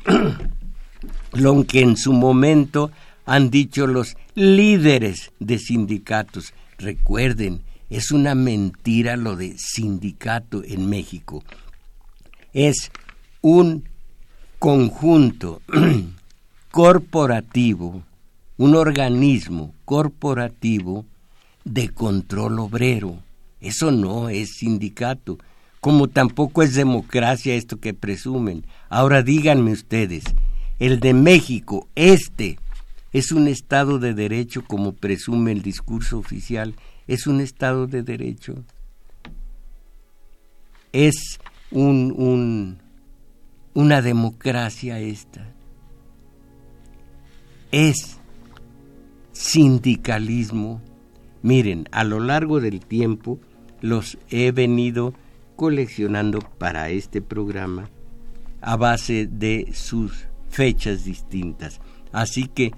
[1.34, 2.90] lo que en su momento
[3.26, 6.52] han dicho los líderes de sindicatos.
[6.78, 11.42] Recuerden, es una mentira lo de sindicato en México.
[12.52, 12.90] Es
[13.40, 13.88] un
[14.58, 15.62] conjunto
[16.70, 18.02] corporativo,
[18.56, 21.06] un organismo corporativo
[21.64, 23.18] de control obrero.
[23.60, 25.38] Eso no es sindicato,
[25.80, 28.64] como tampoco es democracia esto que presumen.
[28.88, 30.24] Ahora díganme ustedes,
[30.78, 32.58] el de México, este,
[33.12, 36.74] es un Estado de Derecho como presume el discurso oficial,
[37.08, 38.54] es un Estado de Derecho.
[40.92, 41.40] Es
[41.70, 42.78] un, un,
[43.74, 45.52] una democracia esta.
[47.72, 48.18] Es
[49.32, 50.82] sindicalismo.
[51.42, 53.40] Miren, a lo largo del tiempo
[53.80, 55.14] los he venido
[55.56, 57.88] coleccionando para este programa
[58.60, 61.80] a base de sus fechas distintas.
[62.12, 62.72] Así que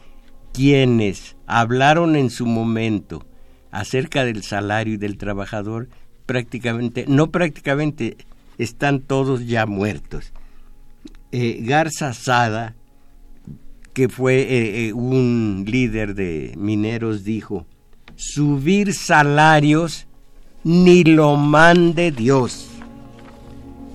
[0.52, 3.24] quienes hablaron en su momento
[3.70, 5.88] acerca del salario y del trabajador,
[6.26, 8.16] prácticamente, no prácticamente,
[8.58, 10.32] están todos ya muertos.
[11.32, 12.74] Eh, Garza Sada,
[13.92, 17.66] que fue eh, eh, un líder de mineros, dijo,
[18.16, 20.06] subir salarios
[20.64, 22.68] ni lo mande Dios.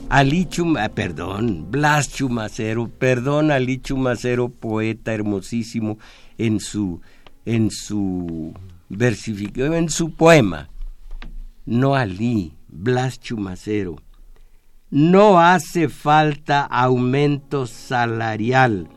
[0.10, 5.98] Ali Chuma, perdón, Blas Chumacero, perdón Ali Chumacero, poeta hermosísimo
[6.38, 7.02] en su
[7.46, 8.54] en su
[8.90, 10.70] versificación, en su poema.
[11.66, 13.96] No Ali, Blas Chumacero.
[14.90, 18.88] No hace falta aumento salarial.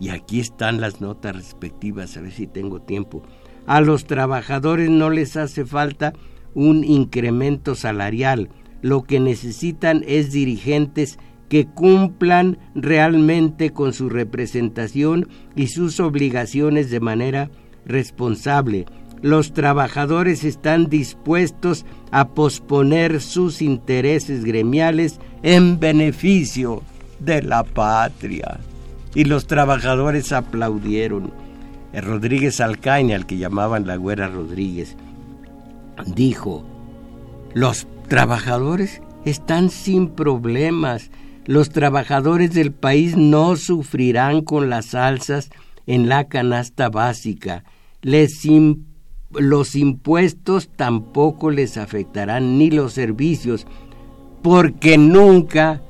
[0.00, 3.22] Y aquí están las notas respectivas, a ver si tengo tiempo.
[3.66, 6.12] A los trabajadores no les hace falta
[6.54, 8.50] un incremento salarial
[8.84, 11.18] lo que necesitan es dirigentes
[11.48, 15.26] que cumplan realmente con su representación
[15.56, 17.50] y sus obligaciones de manera
[17.86, 18.84] responsable.
[19.24, 26.82] Los trabajadores están dispuestos a posponer sus intereses gremiales en beneficio
[27.20, 28.60] de la patria.
[29.14, 31.32] Y los trabajadores aplaudieron.
[31.94, 34.94] Rodríguez Alcaña, al que llamaban la güera Rodríguez,
[36.04, 36.66] dijo,
[37.54, 41.10] los trabajadores están sin problemas.
[41.46, 45.48] Los trabajadores del país no sufrirán con las alzas
[45.86, 47.64] en la canasta básica.
[49.38, 53.66] Los impuestos tampoco les afectarán ni los servicios,
[54.42, 55.82] porque nunca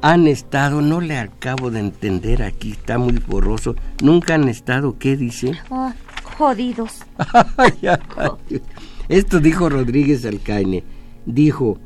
[0.00, 5.16] han estado, no le acabo de entender aquí, está muy borroso, nunca han estado, ¿qué
[5.16, 5.52] dice?
[5.70, 5.94] Ah,
[6.36, 6.98] jodidos.
[9.08, 10.82] Esto dijo Rodríguez Alcaine
[11.26, 11.78] dijo,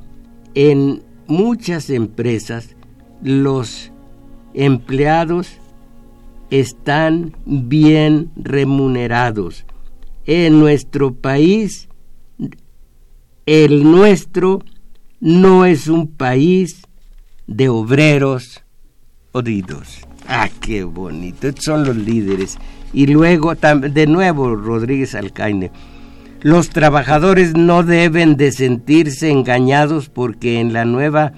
[0.54, 2.76] en muchas empresas
[3.22, 3.92] los
[4.54, 5.58] empleados
[6.50, 9.65] están bien remunerados.
[10.26, 11.88] En nuestro país,
[13.46, 14.60] el nuestro
[15.20, 16.82] no es un país
[17.46, 18.64] de obreros
[19.32, 20.00] odidos.
[20.28, 21.48] Ah, qué bonito.
[21.48, 22.58] Estos son los líderes.
[22.92, 25.70] Y luego, de nuevo, Rodríguez Alcaine
[26.46, 31.32] los trabajadores no deben de sentirse engañados porque en la nueva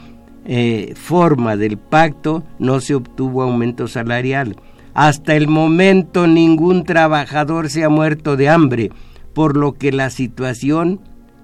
[0.45, 4.57] eh, forma del pacto no se obtuvo aumento salarial.
[4.99, 8.91] Hasta el momento ningún trabajador se ha muerto de hambre,
[9.33, 10.99] por lo que la situación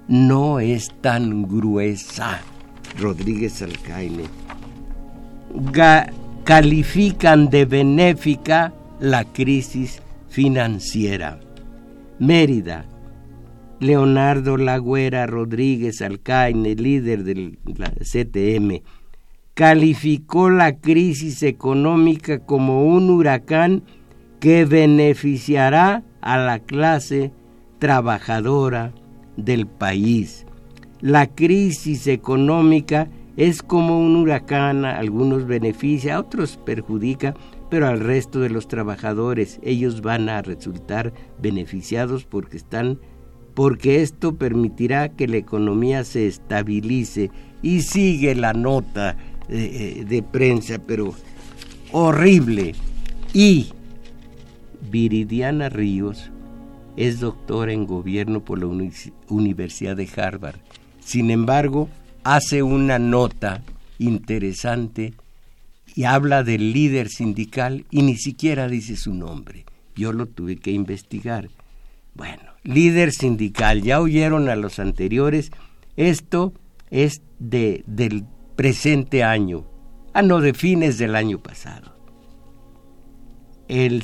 [0.09, 2.41] no es tan gruesa.
[2.99, 4.25] Rodríguez Alcaine.
[6.43, 11.39] califican de benéfica la crisis financiera.
[12.19, 12.83] Mérida,
[13.79, 17.57] Leonardo Lagüera Rodríguez Alcaine, líder del
[18.01, 18.81] CTM,
[19.55, 23.83] calificó la crisis económica como un huracán
[24.41, 27.31] que beneficiará a la clase
[27.79, 28.93] trabajadora
[29.37, 30.45] del país.
[30.99, 37.33] La crisis económica es como un huracán, a algunos beneficia, a otros perjudica,
[37.69, 42.99] pero al resto de los trabajadores ellos van a resultar beneficiados porque están
[43.53, 47.31] porque esto permitirá que la economía se estabilice
[47.61, 49.15] y sigue la nota
[49.49, 51.13] eh, de, prensa, pero
[51.91, 52.73] horrible.
[53.33, 53.67] Y
[54.89, 56.31] Viridiana Ríos
[56.97, 58.67] es doctora en gobierno por la
[59.29, 60.59] Universidad de Harvard.
[60.99, 61.89] Sin embargo,
[62.23, 63.61] hace una nota
[63.99, 65.13] interesante
[65.95, 69.65] y habla del líder sindical y ni siquiera dice su nombre.
[69.95, 71.49] Yo lo tuve que investigar.
[72.15, 75.51] Bueno, líder sindical, ya oyeron a los anteriores,
[75.97, 76.53] esto
[76.89, 78.25] es de, del
[78.55, 79.65] presente año,
[80.13, 81.95] ah no, de fines del año pasado.
[83.67, 84.03] El,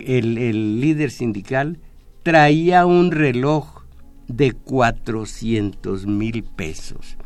[0.00, 1.80] el, el líder sindical
[2.22, 3.84] traía un reloj
[4.28, 7.16] de 400 mil pesos.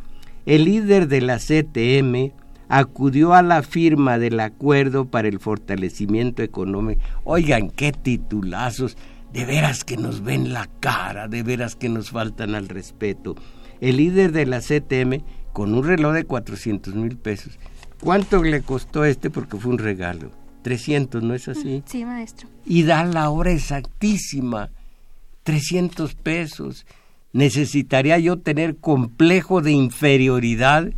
[0.46, 2.32] El líder de la CTM
[2.68, 7.02] acudió a la firma del acuerdo para el fortalecimiento económico.
[7.24, 8.96] Oigan, qué titulazos.
[9.32, 13.36] De veras que nos ven la cara, de veras que nos faltan al respeto.
[13.80, 15.22] El líder de la CTM
[15.52, 17.58] con un reloj de 400 mil pesos.
[18.00, 19.30] ¿Cuánto le costó este?
[19.30, 20.30] Porque fue un regalo.
[20.62, 21.82] 300, ¿no es así?
[21.86, 22.48] Sí, maestro.
[22.64, 24.70] Y da la hora exactísima.
[25.42, 26.86] 300 pesos.
[27.32, 30.90] Necesitaría yo tener complejo de inferioridad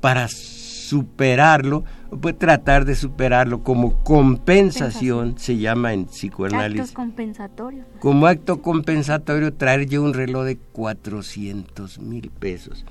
[0.00, 1.84] para superarlo,
[2.20, 6.80] pues tratar de superarlo como compensación, se llama en psicoanálisis.
[6.80, 7.86] Actos compensatorios.
[8.00, 12.84] Como acto compensatorio traer yo un reloj de 400 mil pesos.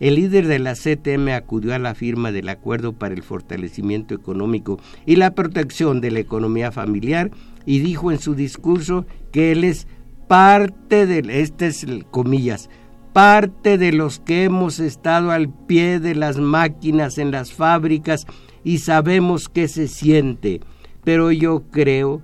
[0.00, 4.80] El líder de la CTM acudió a la firma del acuerdo para el fortalecimiento económico
[5.06, 7.30] y la protección de la economía familiar
[7.66, 9.86] y dijo en su discurso que él es
[10.28, 12.68] parte del, este es comillas,
[13.12, 18.26] parte de los que hemos estado al pie de las máquinas en las fábricas
[18.64, 20.60] y sabemos qué se siente.
[21.04, 22.22] Pero yo creo,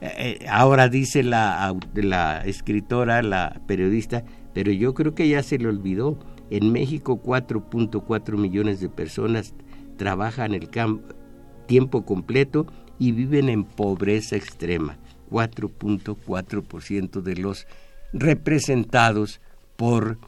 [0.00, 6.18] eh, ahora dice la escritora, la periodista, pero yo creo que ya se le olvidó.
[6.50, 9.54] En México 4.4 millones de personas
[9.96, 10.70] trabajan el
[11.66, 12.66] tiempo completo
[12.98, 14.98] y viven en pobreza extrema.
[15.30, 17.66] 4.4% de los
[18.12, 19.40] representados
[19.76, 20.18] por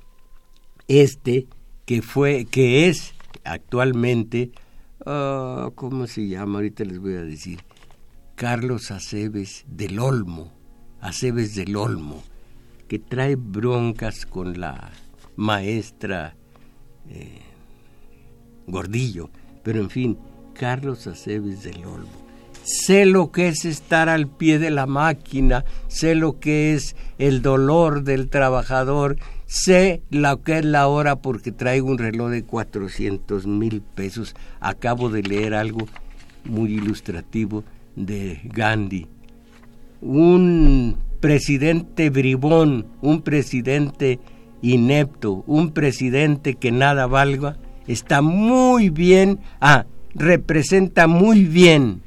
[0.89, 1.47] este
[1.87, 3.15] que fue que es
[3.45, 4.53] actualmente
[5.07, 6.59] ah, ¿cómo se llama?
[6.59, 7.61] Ahorita les voy a decir.
[8.35, 10.51] Carlos Aceves del Olmo,
[11.01, 12.23] Aceves del Olmo,
[12.89, 14.91] que trae broncas con la
[15.37, 16.35] maestra
[17.09, 17.41] eh,
[18.67, 19.31] Gordillo,
[19.63, 20.19] pero en fin,
[20.55, 22.31] Carlos Aceves del Olmo
[22.65, 27.43] sé lo que es estar al pie de la máquina, sé lo que es el
[27.43, 29.17] dolor del trabajador,
[29.47, 34.35] sé lo que es la hora porque traigo un reloj de 400 mil pesos.
[34.61, 35.89] Acabo de leer algo
[36.45, 37.65] muy ilustrativo
[37.97, 39.07] de Gandhi.
[40.01, 44.19] Un presidente bribón, un presidente
[44.63, 47.57] inepto, un presidente que nada valga,
[47.87, 52.03] está muy bien, ah, representa muy bien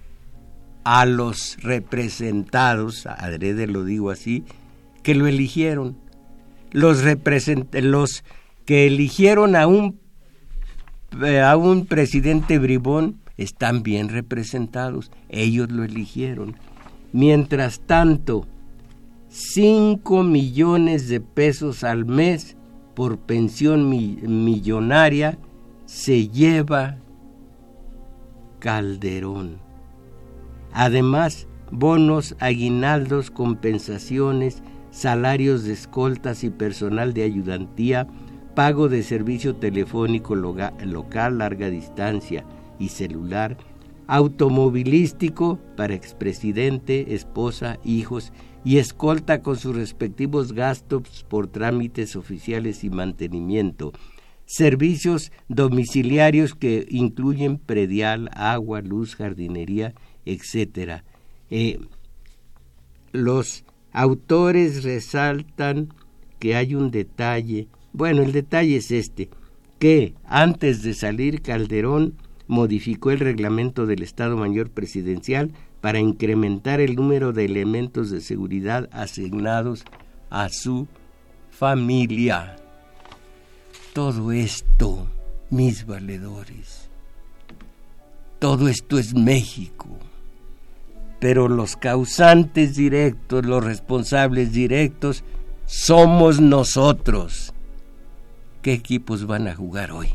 [0.84, 4.43] a los representados, adrede lo digo así,
[5.01, 5.97] que lo eligieron.
[6.72, 7.04] Los,
[7.74, 8.24] los
[8.66, 9.99] que eligieron a un,
[11.24, 16.56] eh, a un presidente bribón están bien representados, ellos lo eligieron.
[17.12, 18.47] Mientras tanto,
[19.36, 22.56] 5 millones de pesos al mes
[22.94, 25.40] por pensión millonaria
[25.88, 27.00] se lleva
[28.60, 29.58] Calderón.
[30.72, 34.62] Además, bonos, aguinaldos, compensaciones,
[34.92, 38.06] salarios de escoltas y personal de ayudantía,
[38.54, 42.46] pago de servicio telefónico local, larga distancia
[42.78, 43.58] y celular,
[44.06, 48.32] automovilístico para expresidente, esposa, hijos
[48.66, 53.93] y escolta con sus respectivos gastos por trámites oficiales y mantenimiento,
[54.45, 59.93] servicios domiciliarios que incluyen predial, agua, luz, jardinería
[60.26, 61.03] etcétera.
[61.49, 61.80] Eh,
[63.11, 65.89] los autores resaltan
[66.39, 69.30] que hay un detalle, bueno, el detalle es este,
[69.80, 72.16] que antes de salir Calderón
[72.47, 75.51] modificó el reglamento del Estado Mayor Presidencial
[75.84, 79.84] para incrementar el número de elementos de seguridad asignados
[80.30, 80.88] a su
[81.52, 82.56] familia.
[83.92, 85.06] Todo esto,
[85.50, 86.90] mis valedores,
[88.40, 89.90] todo esto es México
[91.20, 95.24] pero los causantes directos, los responsables directos,
[95.66, 97.54] somos nosotros.
[98.62, 100.10] ¿Qué equipos van a jugar hoy?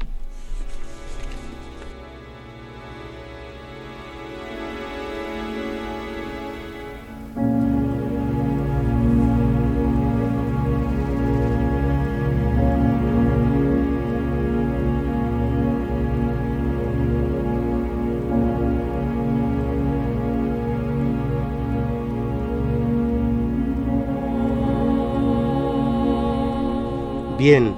[27.51, 27.75] Bien,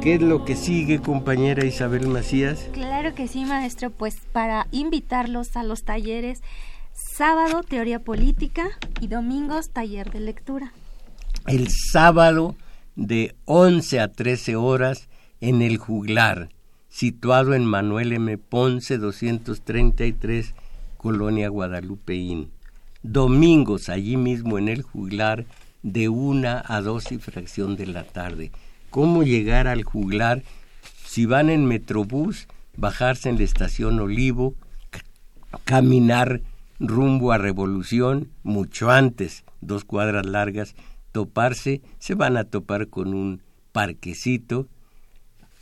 [0.00, 2.70] ¿Qué es lo que sigue, compañera Isabel Macías?
[2.72, 6.40] Claro que sí, maestro, pues para invitarlos a los talleres,
[6.94, 8.70] sábado teoría política
[9.02, 10.72] y domingos taller de lectura.
[11.46, 12.56] El sábado
[12.96, 15.10] de 11 a 13 horas
[15.42, 16.48] en el juglar,
[16.88, 18.38] situado en Manuel M.
[18.38, 20.54] Ponce 233,
[20.96, 22.50] Colonia Guadalupeín.
[23.02, 25.44] Domingos allí mismo en el juglar
[25.82, 28.52] de una a dos y fracción de la tarde.
[28.92, 30.42] ¿Cómo llegar al juglar?
[31.06, 34.54] Si van en Metrobús, bajarse en la estación Olivo,
[35.64, 36.42] caminar
[36.78, 40.74] rumbo a Revolución, mucho antes, dos cuadras largas,
[41.10, 43.40] toparse, se van a topar con un
[43.72, 44.68] parquecito,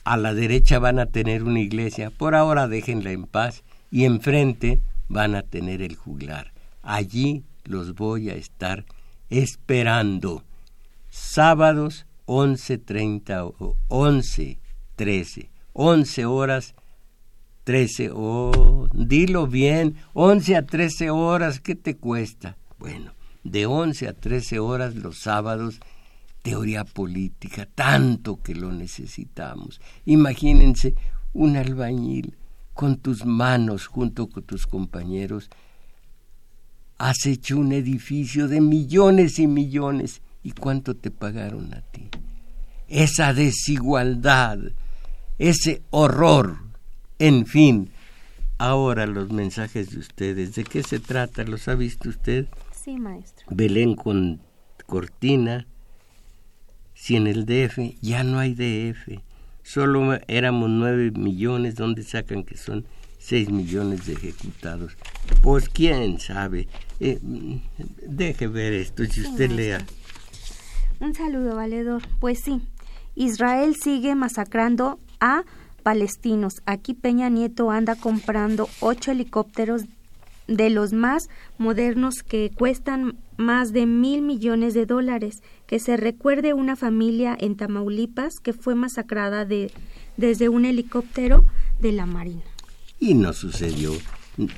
[0.03, 3.63] a la derecha van a tener una iglesia, por ahora déjenla en paz,
[3.93, 6.53] y enfrente van a tener el juglar.
[6.83, 8.87] Allí los voy a estar
[9.29, 10.43] esperando.
[11.11, 14.59] Sábados 11.30 o 11,
[14.97, 16.75] 13, 11 horas
[17.65, 22.57] 13, oh, dilo bien, 11 a 13 horas, ¿qué te cuesta?
[22.79, 23.13] Bueno,
[23.45, 25.81] de 11 a 13 horas los sábados,
[26.43, 29.81] teoría política, tanto que lo necesitamos.
[30.07, 30.95] Imagínense
[31.33, 32.37] un albañil
[32.75, 35.51] con tus manos junto con tus compañeros.
[36.99, 40.23] Has hecho un edificio de millones y millones.
[40.43, 42.09] ¿Y cuánto te pagaron a ti?
[42.89, 44.59] Esa desigualdad,
[45.39, 46.59] ese horror,
[47.19, 47.91] en fin.
[48.59, 51.45] Ahora los mensajes de ustedes, ¿de qué se trata?
[51.45, 52.47] ¿Los ha visto usted?
[52.75, 53.47] Sí, maestro.
[53.51, 54.41] Belén con
[54.87, 55.67] cortina.
[56.95, 59.21] Si en el DF ya no hay DF,
[59.63, 62.85] solo éramos nueve millones, ¿dónde sacan que son
[63.19, 64.97] seis millones de ejecutados?
[65.41, 66.69] Pues quién sabe.
[66.99, 67.19] Eh,
[68.07, 69.87] deje ver esto, si usted lea.
[71.01, 72.03] Un saludo, valedor.
[72.21, 72.61] Pues sí,
[73.15, 75.45] Israel sigue masacrando a
[75.83, 76.63] palestinos.
[76.67, 79.85] Aquí Peña Nieto anda comprando ocho helicópteros
[80.47, 81.29] de los más
[81.59, 85.43] modernos que cuestan más de mil millones de dólares.
[85.67, 89.73] Que se recuerde una familia en Tamaulipas que fue masacrada de,
[90.19, 91.45] desde un helicóptero
[91.81, 92.43] de la Marina.
[92.99, 93.93] Y no sucedió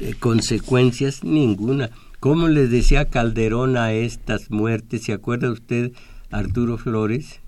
[0.00, 1.90] eh, consecuencias ninguna.
[2.18, 5.04] ¿Cómo le decía Calderón a estas muertes?
[5.04, 5.92] ¿Se acuerda usted,
[6.32, 7.40] Arturo Flores?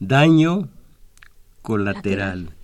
[0.00, 0.68] Daño
[1.60, 2.54] colateral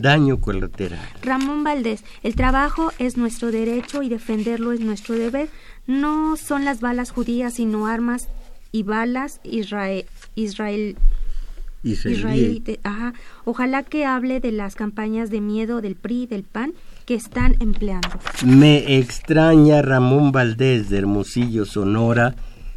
[0.00, 1.00] daño colateral.
[1.22, 5.48] Ramón Valdés, el trabajo es nuestro derecho y defenderlo es nuestro deber.
[5.86, 8.28] No son las balas judías, sino armas
[8.70, 10.96] y balas Israel, Israel
[12.82, 13.14] Ajá.
[13.44, 16.74] Ojalá que hable de las campañas de miedo del PRI, del PAN,
[17.06, 18.08] que están empleando.
[18.44, 22.34] Me extraña Ramón Valdés de Hermosillo, Sonora,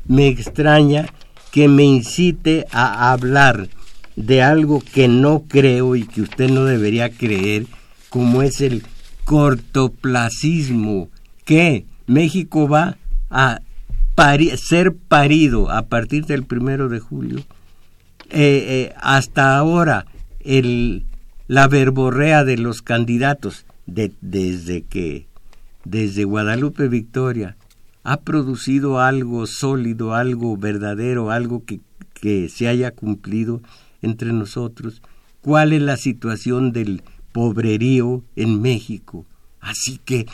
[0.08, 1.08] me extraña
[1.52, 3.68] que me incite a hablar
[4.16, 7.66] de algo que no creo y que usted no debería creer,
[8.10, 8.84] como es el
[9.26, 11.10] cortoplacismo,
[11.46, 12.98] que México va
[13.30, 13.62] a
[14.56, 17.40] ser parido a partir del primero de julio.
[18.30, 20.06] Eh, eh, hasta ahora,
[20.40, 21.06] el,
[21.48, 25.28] la verborrea de los candidatos, de, desde que,
[25.86, 27.58] desde Guadalupe Victoria,
[28.04, 31.82] ha producido algo sólido, algo verdadero, algo que,
[32.14, 33.62] que se haya cumplido
[34.02, 35.02] entre nosotros
[35.42, 39.26] cuál es la situación del pobrerío en México.
[39.60, 40.26] Así que,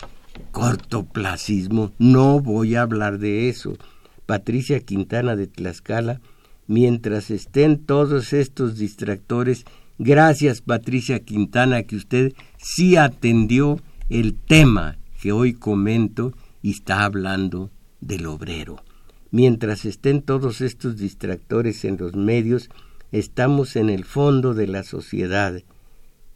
[0.51, 3.77] cortoplacismo, no voy a hablar de eso.
[4.25, 6.21] Patricia Quintana de Tlaxcala,
[6.67, 9.65] mientras estén todos estos distractores,
[9.97, 16.33] gracias Patricia Quintana que usted sí atendió el tema que hoy comento
[16.67, 18.83] y está hablando del obrero.
[19.31, 22.69] Mientras estén todos estos distractores en los medios,
[23.13, 25.61] estamos en el fondo de la sociedad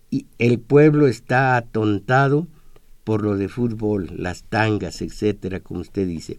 [0.09, 2.47] y el pueblo está atontado
[3.03, 6.38] por lo de fútbol, las tangas, etcétera, como usted dice,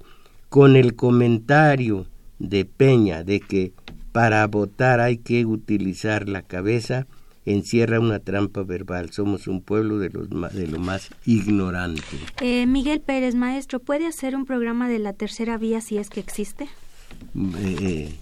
[0.49, 2.07] con el comentario
[2.39, 3.75] de Peña de que
[4.11, 7.07] para votar hay que utilizar la cabeza,
[7.47, 9.11] encierra una trampa verbal.
[9.11, 12.03] Somos un pueblo de, los, de lo más ignorante.
[12.41, 16.21] Eh, Miguel Pérez, maestro, ¿puede hacer un programa de la tercera vía si es que
[16.21, 16.65] existe?
[16.65, 18.15] Eh, eh,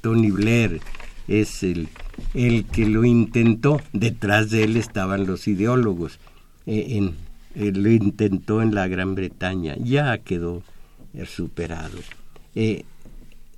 [0.00, 0.80] Tony Blair,
[1.28, 1.88] es el,
[2.34, 3.80] el que lo intentó.
[3.92, 6.18] Detrás de él estaban los ideólogos.
[6.66, 7.16] Eh, en,
[7.54, 9.76] lo intentó en la Gran Bretaña.
[9.76, 10.62] Ya quedó
[11.26, 11.98] superado.
[12.54, 12.84] Eh,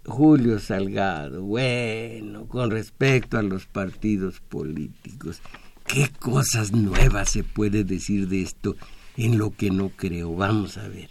[0.07, 5.41] Julio Salgado, bueno, con respecto a los partidos políticos,
[5.87, 8.77] ¿qué cosas nuevas se puede decir de esto
[9.17, 10.35] en lo que no creo?
[10.35, 11.11] Vamos a ver.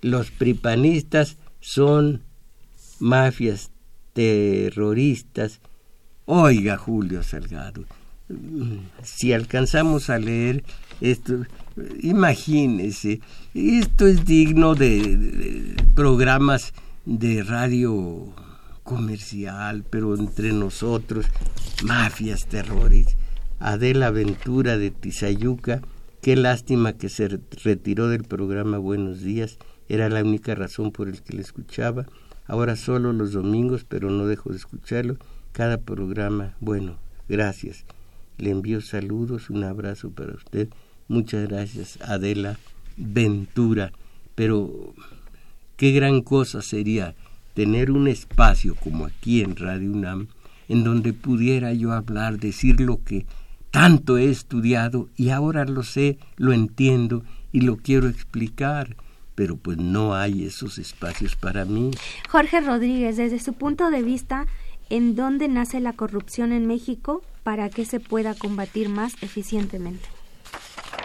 [0.00, 2.22] Los pripanistas son
[3.00, 3.70] mafias
[4.12, 5.60] terroristas
[6.30, 7.86] Oiga, Julio Salgado,
[9.02, 10.62] si alcanzamos a leer
[11.00, 11.46] esto,
[12.02, 13.22] imagínese,
[13.54, 16.74] esto es digno de, programas
[17.08, 18.34] de radio
[18.82, 21.24] comercial, pero entre nosotros,
[21.82, 23.16] mafias, terrores.
[23.58, 25.80] Adela Ventura de Tizayuca,
[26.20, 29.56] qué lástima que se retiró del programa Buenos Días,
[29.88, 32.04] era la única razón por el que le escuchaba.
[32.46, 35.16] Ahora solo los domingos, pero no dejo de escucharlo
[35.52, 36.56] cada programa.
[36.60, 37.86] Bueno, gracias.
[38.36, 40.68] Le envío saludos, un abrazo para usted.
[41.08, 42.58] Muchas gracias, Adela
[42.98, 43.92] Ventura.
[44.34, 44.94] Pero
[45.78, 47.14] qué gran cosa sería
[47.54, 50.28] tener un espacio como aquí en Radio UNAM,
[50.68, 53.24] en donde pudiera yo hablar, decir lo que
[53.70, 58.94] tanto he estudiado y ahora lo sé, lo entiendo y lo quiero explicar
[59.38, 61.92] pero pues no hay esos espacios para mí.
[62.28, 64.48] Jorge Rodríguez, desde su punto de vista,
[64.90, 70.08] en dónde nace la corrupción en México para que se pueda combatir más eficientemente.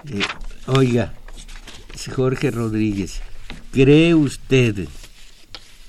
[0.10, 0.24] Eh,
[0.66, 1.14] oiga,
[2.16, 3.22] Jorge Rodríguez,
[3.74, 4.88] ¿cree usted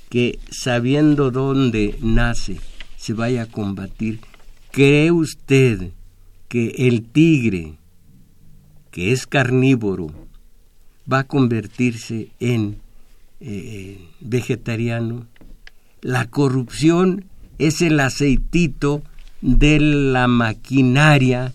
[0.09, 2.59] que sabiendo dónde nace
[2.97, 4.21] se vaya a combatir?
[4.73, 5.91] ¿Cree usted
[6.49, 7.75] que el tigre,
[8.91, 10.07] que es carnívoro,
[11.11, 12.79] va a convertirse en
[13.41, 15.27] eh, vegetariano?
[16.01, 17.27] La corrupción
[17.59, 19.03] es el aceitito
[19.43, 21.53] de la maquinaria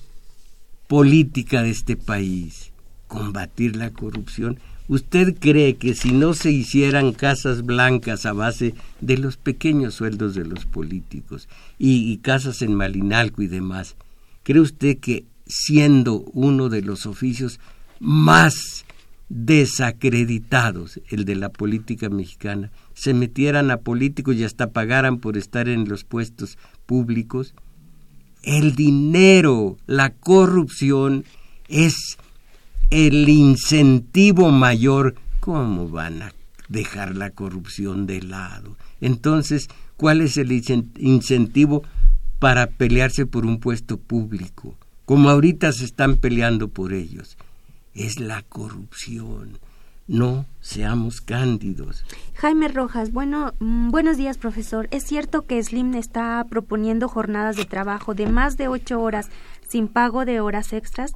[0.88, 2.72] política de este país.
[3.08, 4.60] Combatir la corrupción.
[4.90, 10.34] ¿Usted cree que si no se hicieran casas blancas a base de los pequeños sueldos
[10.34, 13.96] de los políticos y, casas en Malinalco y demás,
[14.42, 17.60] cree usted que siendo uno de los oficios
[18.00, 18.84] más
[19.30, 25.70] desacreditados, el de la política mexicana, se metieran a políticos y hasta pagaran por estar
[25.70, 27.54] en los puestos públicos.
[28.42, 31.26] El dinero, la corrupción
[31.68, 32.18] es
[32.90, 35.16] el incentivo mayor.
[35.40, 36.34] ¿Cómo van a
[36.68, 38.78] dejar la corrupción de lado?
[39.02, 41.84] Entonces, ¿cuál es el incentivo
[42.40, 44.76] para pelearse por un puesto público?
[45.06, 47.38] Como ahorita se están peleando por ellos.
[47.94, 49.60] Es la corrupción
[50.10, 52.04] no seamos cándidos.
[52.34, 54.88] Jaime Rojas, bueno, mm, buenos días, profesor.
[54.90, 59.30] ¿Es cierto que Slim está proponiendo jornadas de trabajo de más de ocho horas
[59.68, 61.14] sin pago de horas extras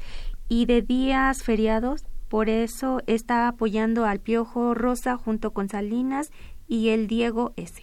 [0.54, 2.04] y de días feriados?
[2.30, 6.32] Por eso está apoyando al Piojo Rosa junto con Salinas
[6.68, 7.82] y el Diego S.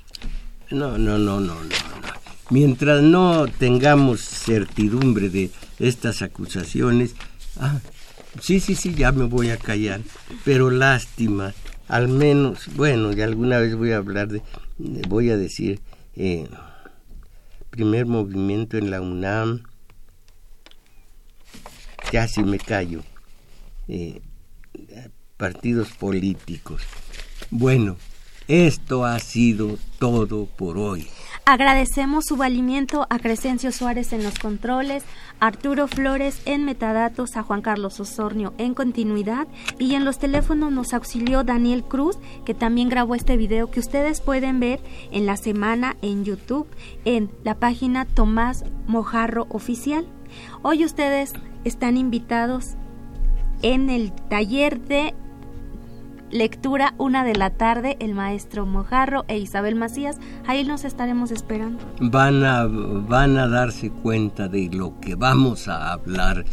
[0.71, 1.77] No, no, no, no, no.
[2.51, 5.51] Mientras no tengamos certidumbre de
[5.81, 7.17] estas acusaciones,
[7.59, 7.81] ah,
[8.39, 10.01] Sí, sí, sí, ya me voy a callar,
[10.45, 11.53] pero lástima,
[11.89, 14.41] al menos, bueno, y alguna vez voy a hablar de,
[15.09, 15.81] voy a decir,
[16.15, 16.49] eh,
[17.71, 19.65] primer movimiento en la UNAM,
[22.11, 23.03] casi me callo,
[23.89, 24.21] eh,
[25.37, 26.83] partidos políticos.
[27.51, 27.97] Bueno,
[28.49, 31.07] esto ha sido todo por hoy.
[31.47, 35.05] Agradecemos su valimiento a Crescencio Suárez en los controles,
[35.41, 39.49] Arturo Flores en metadatos, a Juan Carlos Osornio en continuidad
[39.79, 44.21] y en los teléfonos nos auxilió Daniel Cruz, que también grabó este video que ustedes
[44.21, 44.81] pueden ver
[45.11, 46.69] en la semana en YouTube
[47.05, 50.07] en la página Tomás Mojarro Oficial.
[50.63, 51.33] Hoy ustedes
[51.65, 52.77] están invitados
[53.63, 55.15] en el taller de
[56.31, 60.19] lectura una de la tarde, el maestro Mojarro e Isabel Macías.
[60.47, 61.79] Ahí nos estaremos esperando.
[62.01, 66.45] Van a, van a darse cuenta de lo que vamos a hablar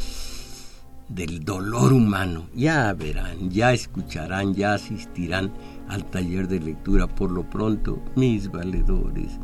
[1.10, 2.48] del dolor humano.
[2.54, 5.52] Ya verán, ya escucharán, ya asistirán
[5.88, 7.08] al taller de lectura.
[7.08, 9.40] Por lo pronto, mis valedores,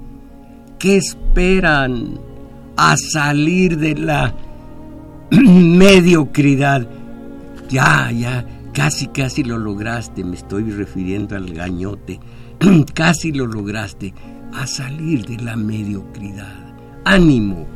[0.79, 2.19] ¿qué esperan
[2.77, 4.33] a salir de la
[5.31, 6.87] mediocridad?
[7.69, 12.19] Ya, ya, Casi, casi lo lograste, me estoy refiriendo al gañote.
[12.95, 14.15] casi lo lograste
[14.51, 16.73] a salir de la mediocridad.
[17.05, 17.67] Ánimo,